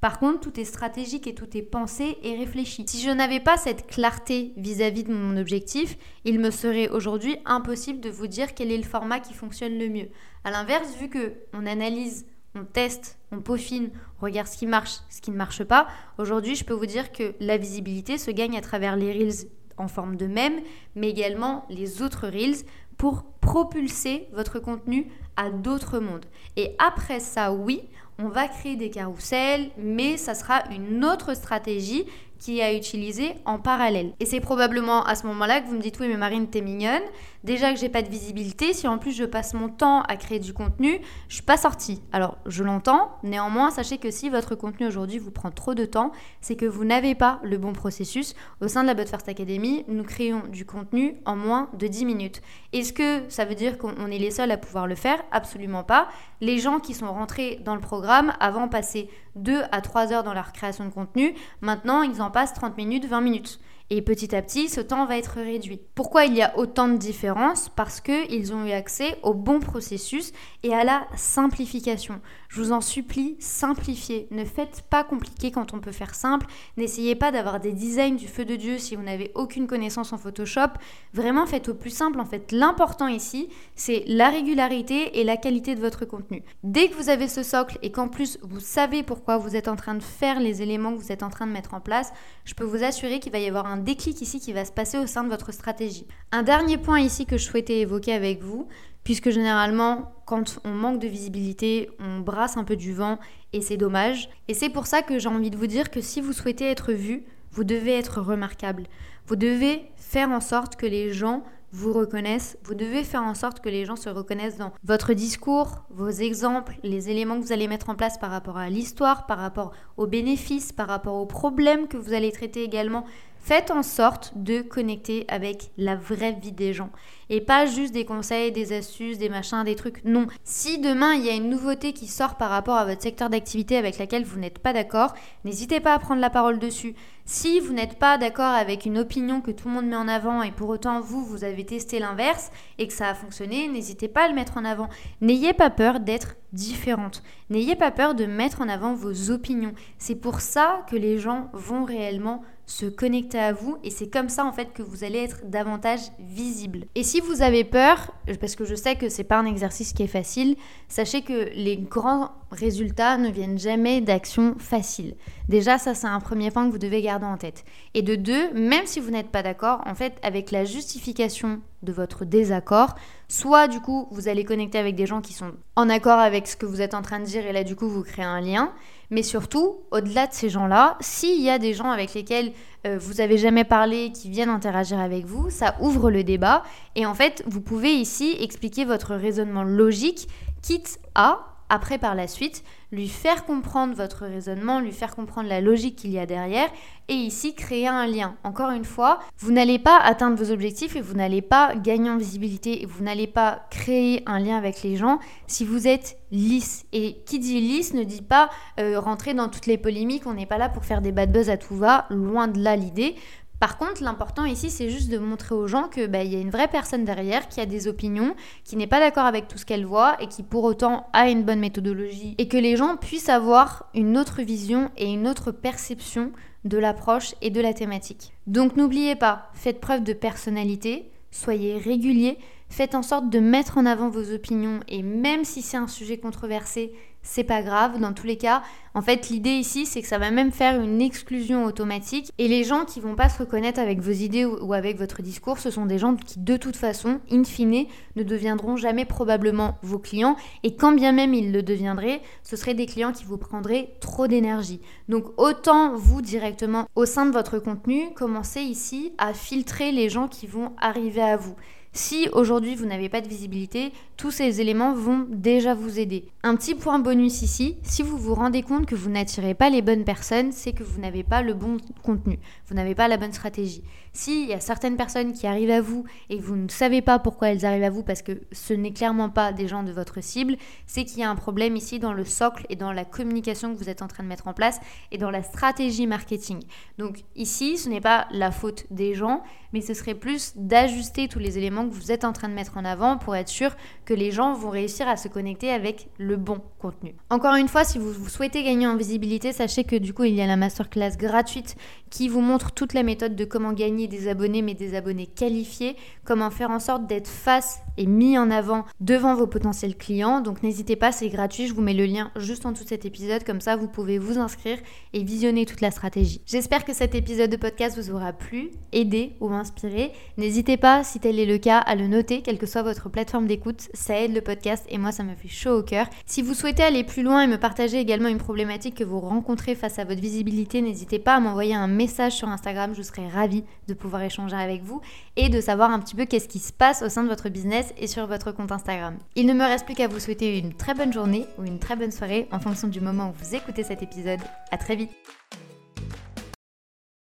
Par 0.01 0.19
contre, 0.19 0.39
tout 0.39 0.59
est 0.59 0.65
stratégique 0.65 1.27
et 1.27 1.35
tout 1.35 1.57
est 1.57 1.61
pensé 1.61 2.17
et 2.23 2.37
réfléchi. 2.37 2.85
Si 2.87 3.01
je 3.01 3.09
n'avais 3.09 3.41
pas 3.41 3.57
cette 3.57 3.85
clarté 3.85 4.53
vis-à-vis 4.55 5.03
de 5.03 5.13
mon 5.13 5.35
objectif, 5.37 5.97
il 6.23 6.39
me 6.39 6.51
serait 6.51 6.89
aujourd'hui 6.89 7.35
impossible 7.45 7.99
de 7.99 8.09
vous 8.09 8.27
dire 8.27 8.53
quel 8.53 8.71
est 8.71 8.77
le 8.77 8.83
format 8.83 9.19
qui 9.19 9.33
fonctionne 9.33 9.77
le 9.77 9.89
mieux. 9.89 10.09
À 10.45 10.51
l'inverse, 10.51 10.95
vu 10.99 11.09
que 11.09 11.33
on 11.53 11.65
analyse 11.65 12.25
on 12.55 12.63
teste, 12.63 13.17
on 13.31 13.39
peaufine, 13.41 13.91
on 14.21 14.25
regarde 14.25 14.47
ce 14.47 14.57
qui 14.57 14.65
marche, 14.65 14.97
ce 15.09 15.21
qui 15.21 15.31
ne 15.31 15.37
marche 15.37 15.63
pas. 15.63 15.87
Aujourd'hui, 16.17 16.55
je 16.55 16.65
peux 16.65 16.73
vous 16.73 16.85
dire 16.85 17.11
que 17.11 17.33
la 17.39 17.57
visibilité 17.57 18.17
se 18.17 18.31
gagne 18.31 18.57
à 18.57 18.61
travers 18.61 18.95
les 18.95 19.11
reels 19.11 19.47
en 19.77 19.87
forme 19.87 20.15
de 20.15 20.27
mème, 20.27 20.59
mais 20.95 21.09
également 21.09 21.65
les 21.69 22.01
autres 22.01 22.27
reels 22.27 22.65
pour 22.97 23.23
propulser 23.39 24.27
votre 24.33 24.59
contenu 24.59 25.07
à 25.37 25.49
d'autres 25.49 25.99
mondes. 25.99 26.25
Et 26.57 26.75
après 26.79 27.21
ça, 27.21 27.53
oui, 27.53 27.83
on 28.17 28.27
va 28.27 28.49
créer 28.49 28.75
des 28.75 28.89
carousels, 28.89 29.69
mais 29.77 30.17
ça 30.17 30.35
sera 30.35 30.63
une 30.71 31.05
autre 31.05 31.33
stratégie 31.33 32.05
qui 32.39 32.61
à 32.61 32.73
utiliser 32.73 33.35
en 33.45 33.59
parallèle. 33.59 34.13
Et 34.19 34.25
c'est 34.25 34.39
probablement 34.39 35.03
à 35.03 35.15
ce 35.15 35.27
moment-là 35.27 35.61
que 35.61 35.67
vous 35.67 35.75
me 35.75 35.81
dites 35.81 35.99
oui 35.99 36.07
mais 36.07 36.17
Marine 36.17 36.47
t'es 36.47 36.61
mignonne, 36.61 37.03
déjà 37.43 37.73
que 37.73 37.79
j'ai 37.79 37.89
pas 37.89 38.01
de 38.01 38.09
visibilité, 38.09 38.73
si 38.73 38.87
en 38.87 38.97
plus 38.97 39.11
je 39.11 39.25
passe 39.25 39.53
mon 39.53 39.69
temps 39.69 40.01
à 40.03 40.15
créer 40.15 40.39
du 40.39 40.53
contenu, 40.53 41.01
je 41.27 41.35
suis 41.35 41.43
pas 41.43 41.57
sortie. 41.57 42.01
Alors 42.11 42.37
je 42.45 42.63
l'entends, 42.63 43.11
néanmoins 43.23 43.71
sachez 43.71 43.97
que 43.97 44.11
si 44.11 44.29
votre 44.29 44.55
contenu 44.55 44.87
aujourd'hui 44.87 45.19
vous 45.19 45.31
prend 45.31 45.51
trop 45.51 45.73
de 45.73 45.85
temps, 45.85 46.11
c'est 46.41 46.55
que 46.55 46.65
vous 46.65 46.85
n'avez 46.85 47.15
pas 47.15 47.39
le 47.43 47.57
bon 47.57 47.73
processus. 47.73 48.35
Au 48.61 48.67
sein 48.67 48.81
de 48.81 48.87
la 48.87 48.93
But 48.93 49.09
First 49.09 49.29
Academy, 49.29 49.83
nous 49.87 50.03
créons 50.03 50.43
du 50.49 50.65
contenu 50.65 51.17
en 51.25 51.35
moins 51.35 51.69
de 51.77 51.87
10 51.87 52.05
minutes. 52.05 52.41
Est-ce 52.71 52.93
que 52.93 53.23
ça 53.29 53.45
veut 53.45 53.55
dire 53.55 53.79
qu'on 53.79 54.11
est 54.11 54.19
les 54.19 54.29
seuls 54.29 54.51
à 54.51 54.57
pouvoir 54.57 54.85
le 54.85 54.93
faire? 54.93 55.19
Absolument 55.31 55.83
pas. 55.83 56.07
Les 56.39 56.59
gens 56.59 56.79
qui 56.79 56.93
sont 56.93 57.11
rentrés 57.11 57.59
dans 57.65 57.73
le 57.73 57.81
programme 57.81 58.33
avant 58.39 58.67
passer 58.67 59.09
2 59.35 59.63
à 59.71 59.81
3 59.81 60.13
heures 60.13 60.23
dans 60.23 60.35
leur 60.35 60.53
création 60.53 60.85
de 60.85 60.91
contenu, 60.91 61.33
maintenant 61.61 62.03
ils 62.03 62.21
en 62.21 62.29
passent 62.29 62.53
30 62.53 62.77
minutes, 62.77 63.05
20 63.05 63.21
minutes. 63.21 63.59
Et 63.91 64.03
petit 64.03 64.35
à 64.35 64.43
petit, 64.43 64.69
ce 64.69 64.81
temps 64.81 65.07
va 65.07 65.17
être 65.17 65.37
réduit. 65.37 65.81
Pourquoi 65.95 66.25
il 66.25 66.35
y 66.35 66.43
a 66.43 66.55
autant 66.59 66.87
de 66.87 66.97
différences? 66.97 67.69
Parce 67.69 68.01
qu'ils 68.01 68.53
ont 68.53 68.65
eu 68.65 68.71
accès 68.71 69.17
au 69.23 69.33
bon 69.33 69.59
processus 69.59 70.31
et 70.61 70.75
à 70.75 70.83
la 70.83 71.07
simplification. 71.15 72.21
Je 72.49 72.61
vous 72.61 72.71
en 72.71 72.81
supplie, 72.81 73.35
simplifiez. 73.39 74.27
Ne 74.29 74.45
faites 74.45 74.83
pas 74.91 75.03
compliqué 75.03 75.49
quand 75.49 75.73
on 75.73 75.79
peut 75.79 75.91
faire 75.91 76.13
simple. 76.13 76.45
N'essayez 76.77 77.15
pas 77.15 77.31
d'avoir 77.31 77.59
des 77.59 77.73
designs 77.73 78.15
du 78.15 78.27
feu 78.27 78.45
de 78.45 78.55
Dieu 78.55 78.77
si 78.77 78.95
vous 78.95 79.01
n'avez 79.01 79.31
aucune 79.33 79.65
connaissance 79.65 80.13
en 80.13 80.19
Photoshop. 80.19 80.69
Vraiment, 81.13 81.47
faites 81.47 81.69
au 81.69 81.73
plus 81.73 81.89
simple. 81.89 82.19
En 82.19 82.25
fait, 82.25 82.51
l'important 82.51 83.07
ici, 83.07 83.49
c'est 83.75 84.03
la 84.05 84.29
régularité 84.29 85.19
et 85.19 85.23
la 85.23 85.37
qualité 85.37 85.73
de 85.73 85.81
votre 85.81 86.05
contenu. 86.05 86.43
Dès 86.63 86.89
que 86.89 86.95
vous 86.95 87.09
avez 87.09 87.27
ce 87.27 87.41
socle 87.41 87.79
et 87.81 87.91
qu'en 87.91 88.07
plus 88.07 88.37
vous 88.43 88.59
savez 88.59 89.01
pourquoi 89.01 89.37
vous 89.37 89.55
êtes 89.55 89.67
en 89.67 89.75
train 89.75 89.95
de 89.95 90.03
faire 90.03 90.39
les 90.39 90.61
éléments 90.61 90.93
que 90.93 90.99
vous 90.99 91.11
êtes 91.11 91.23
en 91.23 91.29
train 91.29 91.47
de 91.47 91.51
mettre 91.51 91.73
en 91.73 91.81
place, 91.81 92.13
je 92.45 92.53
peux 92.53 92.63
vous 92.63 92.83
assurer 92.83 93.19
qu'il 93.19 93.31
va 93.31 93.39
y 93.39 93.47
avoir 93.47 93.65
un 93.65 93.78
déclic 93.79 94.21
ici 94.21 94.39
qui 94.39 94.53
va 94.53 94.65
se 94.65 94.71
passer 94.71 94.97
au 94.97 95.07
sein 95.07 95.23
de 95.23 95.29
votre 95.29 95.51
stratégie. 95.51 96.05
Un 96.31 96.43
dernier 96.43 96.77
point 96.77 96.99
ici 96.99 97.25
que 97.25 97.37
je 97.37 97.43
souhaitais 97.43 97.79
évoquer 97.79 98.13
avec 98.13 98.41
vous, 98.41 98.67
puisque 99.03 99.29
généralement, 99.29 100.13
quand 100.25 100.59
on 100.63 100.71
manque 100.71 100.99
de 100.99 101.07
visibilité, 101.07 101.89
on 101.99 102.19
brasse 102.19 102.57
un 102.57 102.63
peu 102.63 102.75
du 102.75 102.93
vent 102.93 103.19
et 103.53 103.61
c'est 103.61 103.77
dommage. 103.77 104.29
Et 104.47 104.53
c'est 104.53 104.69
pour 104.69 104.85
ça 104.85 105.01
que 105.01 105.17
j'ai 105.19 105.29
envie 105.29 105.49
de 105.49 105.57
vous 105.57 105.67
dire 105.67 105.89
que 105.89 106.01
si 106.01 106.21
vous 106.21 106.33
souhaitez 106.33 106.65
être 106.65 106.93
vu, 106.93 107.23
vous 107.51 107.63
devez 107.63 107.93
être 107.93 108.21
remarquable. 108.21 108.83
Vous 109.25 109.35
devez 109.35 109.83
faire 109.95 110.29
en 110.29 110.41
sorte 110.41 110.75
que 110.75 110.85
les 110.85 111.11
gens 111.11 111.43
vous 111.71 111.93
reconnaissent. 111.93 112.57
Vous 112.63 112.73
devez 112.73 113.03
faire 113.03 113.23
en 113.23 113.35
sorte 113.35 113.59
que 113.59 113.69
les 113.69 113.85
gens 113.85 113.95
se 113.95 114.09
reconnaissent 114.09 114.57
dans 114.57 114.73
votre 114.83 115.13
discours, 115.13 115.83
vos 115.89 116.09
exemples, 116.09 116.75
les 116.83 117.09
éléments 117.09 117.39
que 117.39 117.45
vous 117.45 117.53
allez 117.53 117.67
mettre 117.67 117.89
en 117.89 117.95
place 117.95 118.17
par 118.17 118.31
rapport 118.31 118.57
à 118.57 118.69
l'histoire, 118.69 119.25
par 119.25 119.37
rapport 119.37 119.71
aux 119.97 120.07
bénéfices, 120.07 120.71
par 120.71 120.87
rapport 120.87 121.15
aux 121.15 121.25
problèmes 121.25 121.87
que 121.87 121.97
vous 121.97 122.13
allez 122.13 122.31
traiter 122.31 122.63
également. 122.63 123.05
Faites 123.41 123.71
en 123.71 123.83
sorte 123.83 124.33
de 124.35 124.61
connecter 124.61 125.25
avec 125.27 125.71
la 125.77 125.95
vraie 125.95 126.33
vie 126.33 126.51
des 126.51 126.73
gens 126.73 126.91
et 127.29 127.41
pas 127.41 127.65
juste 127.65 127.93
des 127.93 128.05
conseils, 128.05 128.51
des 128.51 128.73
astuces, 128.73 129.17
des 129.17 129.29
machins, 129.29 129.63
des 129.63 129.75
trucs. 129.75 130.03
Non. 130.03 130.27
Si 130.43 130.79
demain 130.79 131.13
il 131.13 131.25
y 131.25 131.29
a 131.29 131.35
une 131.35 131.49
nouveauté 131.49 131.93
qui 131.93 132.07
sort 132.07 132.35
par 132.35 132.49
rapport 132.49 132.75
à 132.75 132.85
votre 132.85 133.01
secteur 133.01 133.29
d'activité 133.29 133.77
avec 133.77 133.97
laquelle 133.97 134.23
vous 134.25 134.39
n'êtes 134.39 134.59
pas 134.59 134.73
d'accord, 134.73 135.13
n'hésitez 135.45 135.79
pas 135.79 135.93
à 135.93 135.99
prendre 135.99 136.21
la 136.21 136.29
parole 136.29 136.59
dessus. 136.59 136.95
Si 137.25 137.59
vous 137.59 137.73
n'êtes 137.73 137.99
pas 137.99 138.17
d'accord 138.17 138.53
avec 138.53 138.85
une 138.85 138.97
opinion 138.97 139.41
que 139.41 139.51
tout 139.51 139.67
le 139.67 139.75
monde 139.75 139.85
met 139.85 139.95
en 139.95 140.07
avant 140.07 140.41
et 140.41 140.51
pour 140.51 140.69
autant 140.69 140.99
vous, 140.99 141.23
vous 141.23 141.43
avez 141.43 141.63
testé 141.63 141.99
l'inverse 141.99 142.51
et 142.79 142.87
que 142.87 142.93
ça 142.93 143.09
a 143.09 143.13
fonctionné, 143.13 143.67
n'hésitez 143.67 144.07
pas 144.07 144.25
à 144.25 144.27
le 144.27 144.33
mettre 144.33 144.57
en 144.57 144.65
avant. 144.65 144.89
N'ayez 145.21 145.53
pas 145.53 145.69
peur 145.69 145.99
d'être 145.99 146.35
différente. 146.53 147.21
N'ayez 147.51 147.75
pas 147.75 147.91
peur 147.91 148.15
de 148.15 148.25
mettre 148.25 148.61
en 148.61 148.69
avant 148.69 148.95
vos 148.95 149.29
opinions. 149.29 149.73
C'est 149.99 150.15
pour 150.15 150.39
ça 150.41 150.83
que 150.89 150.95
les 150.95 151.19
gens 151.19 151.49
vont 151.53 151.83
réellement 151.83 152.41
se 152.69 152.85
connecter 152.85 153.39
à 153.39 153.51
vous 153.51 153.77
et 153.83 153.89
c'est 153.89 154.09
comme 154.09 154.29
ça 154.29 154.45
en 154.45 154.53
fait 154.53 154.73
que 154.73 154.83
vous 154.83 155.03
allez 155.03 155.19
être 155.19 155.49
davantage 155.49 156.01
visible. 156.19 156.85
Et 156.93 157.03
si 157.03 157.19
vous 157.19 157.41
avez 157.41 157.63
peur, 157.63 158.13
parce 158.39 158.55
que 158.55 158.63
je 158.63 158.75
sais 158.75 158.95
que 158.95 159.09
c'est 159.09 159.23
pas 159.23 159.39
un 159.39 159.45
exercice 159.45 159.91
qui 159.91 160.03
est 160.03 160.07
facile, 160.07 160.55
sachez 160.87 161.23
que 161.23 161.49
les 161.55 161.77
grands 161.77 162.29
résultats 162.51 163.17
ne 163.17 163.29
viennent 163.29 163.59
jamais 163.59 164.01
d'actions 164.01 164.55
faciles. 164.57 165.15
Déjà 165.47 165.77
ça 165.77 165.93
c'est 165.93 166.07
un 166.07 166.19
premier 166.19 166.51
point 166.51 166.65
que 166.67 166.71
vous 166.71 166.79
devez 166.79 167.01
garder 167.01 167.25
en 167.25 167.37
tête. 167.37 167.63
Et 167.93 168.01
de 168.01 168.15
deux, 168.15 168.53
même 168.53 168.85
si 168.85 168.99
vous 168.99 169.11
n'êtes 169.11 169.29
pas 169.29 169.43
d'accord, 169.43 169.81
en 169.85 169.95
fait 169.95 170.17
avec 170.23 170.51
la 170.51 170.65
justification 170.65 171.61
de 171.83 171.93
votre 171.93 172.25
désaccord, 172.25 172.95
soit 173.27 173.67
du 173.67 173.79
coup 173.79 174.07
vous 174.11 174.27
allez 174.27 174.43
connecter 174.43 174.77
avec 174.77 174.95
des 174.95 175.05
gens 175.05 175.21
qui 175.21 175.33
sont 175.33 175.51
en 175.75 175.89
accord 175.89 176.19
avec 176.19 176.47
ce 176.47 176.55
que 176.55 176.65
vous 176.65 176.81
êtes 176.81 176.93
en 176.93 177.01
train 177.01 177.19
de 177.19 177.25
dire 177.25 177.45
et 177.45 177.53
là 177.53 177.63
du 177.63 177.75
coup 177.75 177.87
vous 177.87 178.03
créez 178.03 178.25
un 178.25 178.41
lien, 178.41 178.73
mais 179.09 179.23
surtout 179.23 179.81
au-delà 179.91 180.27
de 180.27 180.33
ces 180.33 180.49
gens-là, 180.49 180.97
s'il 180.99 181.41
y 181.41 181.49
a 181.49 181.59
des 181.59 181.73
gens 181.73 181.89
avec 181.89 182.13
lesquels 182.13 182.51
euh, 182.85 182.97
vous 182.99 183.21
avez 183.21 183.37
jamais 183.37 183.63
parlé 183.63 184.11
qui 184.11 184.29
viennent 184.29 184.49
interagir 184.49 184.99
avec 184.99 185.25
vous, 185.25 185.49
ça 185.49 185.75
ouvre 185.79 186.11
le 186.11 186.23
débat 186.23 186.63
et 186.95 187.05
en 187.05 187.13
fait 187.13 187.43
vous 187.45 187.61
pouvez 187.61 187.93
ici 187.93 188.35
expliquer 188.39 188.85
votre 188.85 189.15
raisonnement 189.15 189.63
logique 189.63 190.27
quitte 190.61 190.99
à 191.15 191.48
après 191.69 191.97
par 191.97 192.15
la 192.15 192.27
suite 192.27 192.63
lui 192.91 193.07
faire 193.07 193.45
comprendre 193.45 193.93
votre 193.93 194.25
raisonnement, 194.25 194.79
lui 194.79 194.91
faire 194.91 195.15
comprendre 195.15 195.47
la 195.47 195.61
logique 195.61 195.95
qu'il 195.95 196.11
y 196.11 196.19
a 196.19 196.25
derrière 196.25 196.69
et 197.07 197.13
ici 197.13 197.53
créer 197.53 197.87
un 197.87 198.07
lien. 198.07 198.35
Encore 198.43 198.71
une 198.71 198.85
fois, 198.85 199.19
vous 199.37 199.51
n'allez 199.51 199.77
pas 199.77 199.99
atteindre 199.99 200.37
vos 200.37 200.51
objectifs 200.51 200.95
et 200.95 201.01
vous 201.01 201.13
n'allez 201.13 201.41
pas 201.41 201.75
gagner 201.75 202.09
en 202.09 202.17
visibilité 202.17 202.81
et 202.81 202.85
vous 202.85 203.03
n'allez 203.03 203.27
pas 203.27 203.67
créer 203.69 204.23
un 204.25 204.39
lien 204.39 204.57
avec 204.57 204.81
les 204.81 204.95
gens 204.95 205.19
si 205.45 205.65
vous 205.65 205.87
êtes 205.87 206.17
lisse. 206.31 206.85
Et 206.91 207.17
qui 207.25 207.37
dit 207.39 207.61
lisse 207.61 207.93
ne 207.93 208.03
dit 208.03 208.23
pas 208.23 208.49
euh, 208.79 208.99
rentrer 208.99 209.33
dans 209.33 209.49
toutes 209.49 209.67
les 209.67 209.77
polémiques, 209.77 210.25
on 210.25 210.33
n'est 210.33 210.45
pas 210.45 210.57
là 210.57 210.69
pour 210.69 210.85
faire 210.85 211.01
des 211.01 211.11
bad 211.11 211.31
buzz 211.31 211.49
à 211.49 211.57
tout 211.57 211.75
va, 211.75 212.07
loin 212.09 212.47
de 212.47 212.59
là 212.59 212.75
l'idée. 212.75 213.15
Par 213.59 213.77
contre, 213.77 214.03
l'important 214.03 214.45
ici, 214.45 214.69
c'est 214.69 214.89
juste 214.89 215.09
de 215.09 215.17
montrer 215.17 215.53
aux 215.53 215.67
gens 215.67 215.89
que 215.89 216.07
bah, 216.07 216.23
y 216.23 216.35
a 216.35 216.39
une 216.39 216.49
vraie 216.49 216.69
personne 216.69 217.03
derrière 217.03 217.49
qui 217.49 217.59
a 217.59 217.65
des 217.65 217.87
opinions, 217.87 218.35
qui 218.63 218.77
n'est 218.77 218.87
pas 218.87 219.01
d'accord 219.01 219.25
avec 219.25 219.47
tout 219.47 219.57
ce 219.57 219.65
qu'elle 219.65 219.85
voit 219.85 220.15
et 220.21 220.27
qui 220.27 220.43
pour 220.43 220.63
autant 220.63 221.07
a 221.11 221.29
une 221.29 221.43
bonne 221.43 221.59
méthodologie 221.59 222.35
et 222.37 222.47
que 222.47 222.57
les 222.57 222.77
gens 222.77 222.95
puissent 222.95 223.29
avoir 223.29 223.89
une 223.93 224.17
autre 224.17 224.41
vision 224.41 224.91
et 224.97 225.11
une 225.11 225.27
autre 225.27 225.51
perception 225.51 226.31
de 226.63 226.77
l'approche 226.77 227.35
et 227.41 227.49
de 227.49 227.61
la 227.61 227.73
thématique. 227.73 228.33
Donc 228.47 228.77
n'oubliez 228.77 229.15
pas, 229.15 229.49
faites 229.53 229.81
preuve 229.81 230.03
de 230.03 230.13
personnalité, 230.13 231.11
soyez 231.31 231.77
régulier, 231.77 232.37
faites 232.69 232.95
en 232.95 233.01
sorte 233.01 233.29
de 233.29 233.39
mettre 233.39 233.77
en 233.77 233.85
avant 233.85 234.09
vos 234.09 234.31
opinions 234.33 234.79
et 234.87 235.03
même 235.03 235.43
si 235.43 235.61
c'est 235.61 235.77
un 235.77 235.87
sujet 235.87 236.17
controversé, 236.17 236.93
c'est 237.21 237.43
pas 237.43 237.61
grave. 237.61 237.99
Dans 237.99 238.13
tous 238.13 238.25
les 238.25 238.37
cas, 238.37 238.63
en 238.93 239.01
fait, 239.01 239.29
l'idée 239.29 239.51
ici, 239.51 239.85
c'est 239.85 240.01
que 240.01 240.07
ça 240.07 240.17
va 240.17 240.31
même 240.31 240.51
faire 240.51 240.81
une 240.81 241.01
exclusion 241.01 241.65
automatique. 241.65 242.31
Et 242.37 242.47
les 242.47 242.63
gens 242.63 242.85
qui 242.85 242.99
vont 242.99 243.15
pas 243.15 243.29
se 243.29 243.39
reconnaître 243.39 243.79
avec 243.79 243.99
vos 243.99 244.11
idées 244.11 244.45
ou 244.45 244.73
avec 244.73 244.97
votre 244.97 245.21
discours, 245.21 245.59
ce 245.59 245.69
sont 245.69 245.85
des 245.85 245.97
gens 245.97 246.15
qui, 246.15 246.39
de 246.39 246.57
toute 246.57 246.75
façon, 246.75 247.19
in 247.31 247.43
fine, 247.43 247.85
ne 248.15 248.23
deviendront 248.23 248.77
jamais 248.77 249.05
probablement 249.05 249.77
vos 249.81 249.99
clients. 249.99 250.37
Et 250.63 250.75
quand 250.75 250.91
bien 250.91 251.11
même 251.11 251.33
ils 251.33 251.51
le 251.51 251.61
deviendraient, 251.61 252.21
ce 252.43 252.55
seraient 252.55 252.73
des 252.73 252.85
clients 252.85 253.11
qui 253.11 253.25
vous 253.25 253.37
prendraient 253.37 253.95
trop 253.99 254.27
d'énergie. 254.27 254.81
Donc, 255.07 255.25
autant 255.37 255.95
vous 255.95 256.21
directement, 256.21 256.87
au 256.95 257.05
sein 257.05 257.25
de 257.25 257.31
votre 257.31 257.59
contenu, 257.59 258.13
commencez 258.15 258.61
ici 258.61 259.13
à 259.17 259.33
filtrer 259.33 259.91
les 259.91 260.09
gens 260.09 260.27
qui 260.27 260.47
vont 260.47 260.71
arriver 260.79 261.21
à 261.21 261.37
vous. 261.37 261.55
Si 261.91 262.29
aujourd'hui 262.33 262.75
vous 262.75 262.85
n'avez 262.85 263.09
pas 263.09 263.21
de 263.21 263.27
visibilité, 263.27 263.91
tous 264.15 264.29
ces 264.29 264.61
éléments 264.61 264.93
vont 264.93 265.25
déjà 265.27 265.73
vous 265.73 265.99
aider. 265.99 266.25
Un 266.43 266.55
petit 266.55 266.75
point 266.75 266.99
bonus 266.99 267.41
ici, 267.41 267.77
si 267.81 268.03
vous 268.03 268.17
vous 268.17 268.35
rendez 268.35 268.61
compte 268.61 268.85
que 268.85 268.95
vous 268.95 269.09
n'attirez 269.09 269.55
pas 269.55 269.71
les 269.71 269.81
bonnes 269.81 270.03
personnes, 270.03 270.51
c'est 270.51 270.71
que 270.71 270.83
vous 270.83 271.01
n'avez 271.01 271.23
pas 271.23 271.41
le 271.41 271.55
bon 271.55 271.77
contenu, 272.03 272.39
vous 272.69 272.75
n'avez 272.75 272.95
pas 272.95 273.07
la 273.07 273.17
bonne 273.17 273.33
stratégie. 273.33 273.83
S'il 274.13 274.47
y 274.47 274.53
a 274.53 274.59
certaines 274.59 274.95
personnes 274.95 275.33
qui 275.33 275.47
arrivent 275.47 275.71
à 275.71 275.81
vous 275.81 276.05
et 276.29 276.37
vous 276.39 276.55
ne 276.55 276.67
savez 276.67 277.01
pas 277.01 277.19
pourquoi 277.19 277.49
elles 277.49 277.65
arrivent 277.65 277.83
à 277.83 277.89
vous 277.89 278.03
parce 278.03 278.21
que 278.21 278.41
ce 278.51 278.73
n'est 278.73 278.91
clairement 278.91 279.29
pas 279.29 279.51
des 279.51 279.67
gens 279.67 279.83
de 279.83 279.91
votre 279.91 280.21
cible, 280.21 280.55
c'est 280.85 281.05
qu'il 281.05 281.19
y 281.19 281.23
a 281.23 281.29
un 281.29 281.35
problème 281.35 281.75
ici 281.75 281.99
dans 281.99 282.13
le 282.13 282.25
socle 282.25 282.65
et 282.69 282.75
dans 282.75 282.91
la 282.91 283.05
communication 283.05 283.73
que 283.73 283.77
vous 283.77 283.89
êtes 283.89 284.01
en 284.01 284.07
train 284.07 284.23
de 284.23 284.27
mettre 284.27 284.47
en 284.47 284.53
place 284.53 284.79
et 285.11 285.17
dans 285.17 285.31
la 285.31 285.43
stratégie 285.43 286.07
marketing. 286.07 286.59
Donc 286.97 287.23
ici, 287.35 287.77
ce 287.77 287.89
n'est 287.89 288.01
pas 288.01 288.27
la 288.31 288.51
faute 288.51 288.85
des 288.91 289.15
gens, 289.15 289.43
mais 289.73 289.81
ce 289.81 289.93
serait 289.93 290.15
plus 290.15 290.53
d'ajuster 290.55 291.27
tous 291.27 291.39
les 291.39 291.57
éléments 291.57 291.87
que 291.87 291.93
vous 291.93 292.11
êtes 292.11 292.25
en 292.25 292.33
train 292.33 292.49
de 292.49 292.53
mettre 292.53 292.77
en 292.77 292.85
avant 292.85 293.17
pour 293.17 293.35
être 293.35 293.49
sûr 293.49 293.75
que 294.05 294.13
les 294.13 294.31
gens 294.31 294.53
vont 294.53 294.69
réussir 294.69 295.07
à 295.07 295.17
se 295.17 295.27
connecter 295.27 295.71
avec 295.71 296.09
le 296.17 296.37
bon 296.37 296.61
contenu. 296.79 297.15
Encore 297.29 297.55
une 297.55 297.67
fois, 297.67 297.83
si 297.83 297.97
vous, 297.99 298.27
souhaitez 298.27 298.63
gagner 298.63 298.87
en 298.87 298.95
visibilité, 298.95 299.53
sachez 299.53 299.83
que 299.83 299.95
du 299.95 300.13
coup, 300.13 300.23
il 300.23 300.35
y 300.35 300.41
a 300.41 300.47
la 300.47 300.57
masterclass 300.57 301.17
gratuite 301.17 301.75
qui 302.09 302.27
vous 302.27 302.41
montre 302.41 302.58
toute 302.73 302.93
la 302.93 303.03
méthode 303.03 303.35
de 303.35 303.45
comment 303.45 303.73
gagner 303.73 304.07
des 304.07 304.27
abonnés, 304.27 304.61
mais 304.61 304.73
des 304.73 304.95
abonnés 304.95 305.27
qualifiés, 305.27 305.95
comment 306.25 306.51
faire 306.51 306.71
en 306.71 306.79
sorte 306.79 307.07
d'être 307.07 307.27
face 307.27 307.79
est 307.99 308.05
mis 308.05 308.37
en 308.37 308.49
avant 308.49 308.85
devant 308.99 309.35
vos 309.35 309.45
potentiels 309.45 309.95
clients. 309.95 310.41
Donc 310.41 310.63
n'hésitez 310.63 310.95
pas, 310.95 311.11
c'est 311.11 311.29
gratuit, 311.29 311.67
je 311.67 311.73
vous 311.73 311.81
mets 311.81 311.93
le 311.93 312.05
lien 312.05 312.31
juste 312.35 312.65
en 312.65 312.71
dessous 312.71 312.85
de 312.85 312.89
cet 312.89 313.05
épisode, 313.05 313.43
comme 313.43 313.61
ça 313.61 313.75
vous 313.75 313.87
pouvez 313.87 314.17
vous 314.17 314.39
inscrire 314.39 314.77
et 315.13 315.23
visionner 315.23 315.65
toute 315.65 315.81
la 315.81 315.91
stratégie. 315.91 316.41
J'espère 316.45 316.85
que 316.85 316.93
cet 316.93 317.13
épisode 317.13 317.49
de 317.49 317.57
podcast 317.57 317.97
vous 317.97 318.11
aura 318.11 318.33
plu, 318.33 318.71
aidé 318.91 319.33
ou 319.41 319.49
inspiré. 319.49 320.13
N'hésitez 320.37 320.77
pas, 320.77 321.03
si 321.03 321.19
tel 321.19 321.39
est 321.39 321.45
le 321.45 321.57
cas, 321.57 321.79
à 321.79 321.95
le 321.95 322.07
noter, 322.07 322.41
quelle 322.41 322.57
que 322.57 322.65
soit 322.65 322.83
votre 322.83 323.09
plateforme 323.09 323.47
d'écoute, 323.47 323.89
ça 323.93 324.19
aide 324.19 324.33
le 324.33 324.41
podcast 324.41 324.85
et 324.89 324.97
moi 324.97 325.11
ça 325.11 325.23
me 325.23 325.35
fait 325.35 325.47
chaud 325.49 325.79
au 325.79 325.83
cœur. 325.83 326.07
Si 326.25 326.41
vous 326.41 326.53
souhaitez 326.53 326.83
aller 326.83 327.03
plus 327.03 327.23
loin 327.23 327.41
et 327.41 327.47
me 327.47 327.57
partager 327.57 327.99
également 327.99 328.29
une 328.29 328.37
problématique 328.37 328.95
que 328.95 329.03
vous 329.03 329.19
rencontrez 329.19 329.75
face 329.75 329.99
à 329.99 330.05
votre 330.05 330.21
visibilité, 330.21 330.81
n'hésitez 330.81 331.19
pas 331.19 331.35
à 331.35 331.39
m'envoyer 331.39 331.75
un 331.75 331.87
message 331.87 332.33
sur 332.33 332.47
Instagram, 332.47 332.93
je 332.95 333.01
serai 333.01 333.27
ravie 333.27 333.63
de 333.89 333.93
pouvoir 333.93 334.21
échanger 334.23 334.55
avec 334.55 334.83
vous 334.83 335.01
et 335.35 335.49
de 335.49 335.59
savoir 335.61 335.91
un 335.91 335.99
petit 335.99 336.15
peu 336.15 336.25
qu'est-ce 336.25 336.47
qui 336.47 336.59
se 336.59 336.71
passe 336.71 337.01
au 337.01 337.09
sein 337.09 337.23
de 337.23 337.29
votre 337.29 337.49
business 337.49 337.93
et 337.97 338.07
sur 338.07 338.27
votre 338.27 338.51
compte 338.51 338.71
Instagram. 338.71 339.17
Il 339.35 339.45
ne 339.45 339.53
me 339.53 339.63
reste 339.63 339.85
plus 339.85 339.95
qu'à 339.95 340.07
vous 340.07 340.19
souhaiter 340.19 340.57
une 340.57 340.73
très 340.73 340.93
bonne 340.93 341.13
journée 341.13 341.45
ou 341.57 341.65
une 341.65 341.79
très 341.79 341.95
bonne 341.95 342.11
soirée 342.11 342.47
en 342.51 342.59
fonction 342.59 342.87
du 342.87 343.01
moment 343.01 343.29
où 343.29 343.43
vous 343.43 343.55
écoutez 343.55 343.83
cet 343.83 344.01
épisode. 344.01 344.39
À 344.71 344.77
très 344.77 344.95
vite 344.95 345.11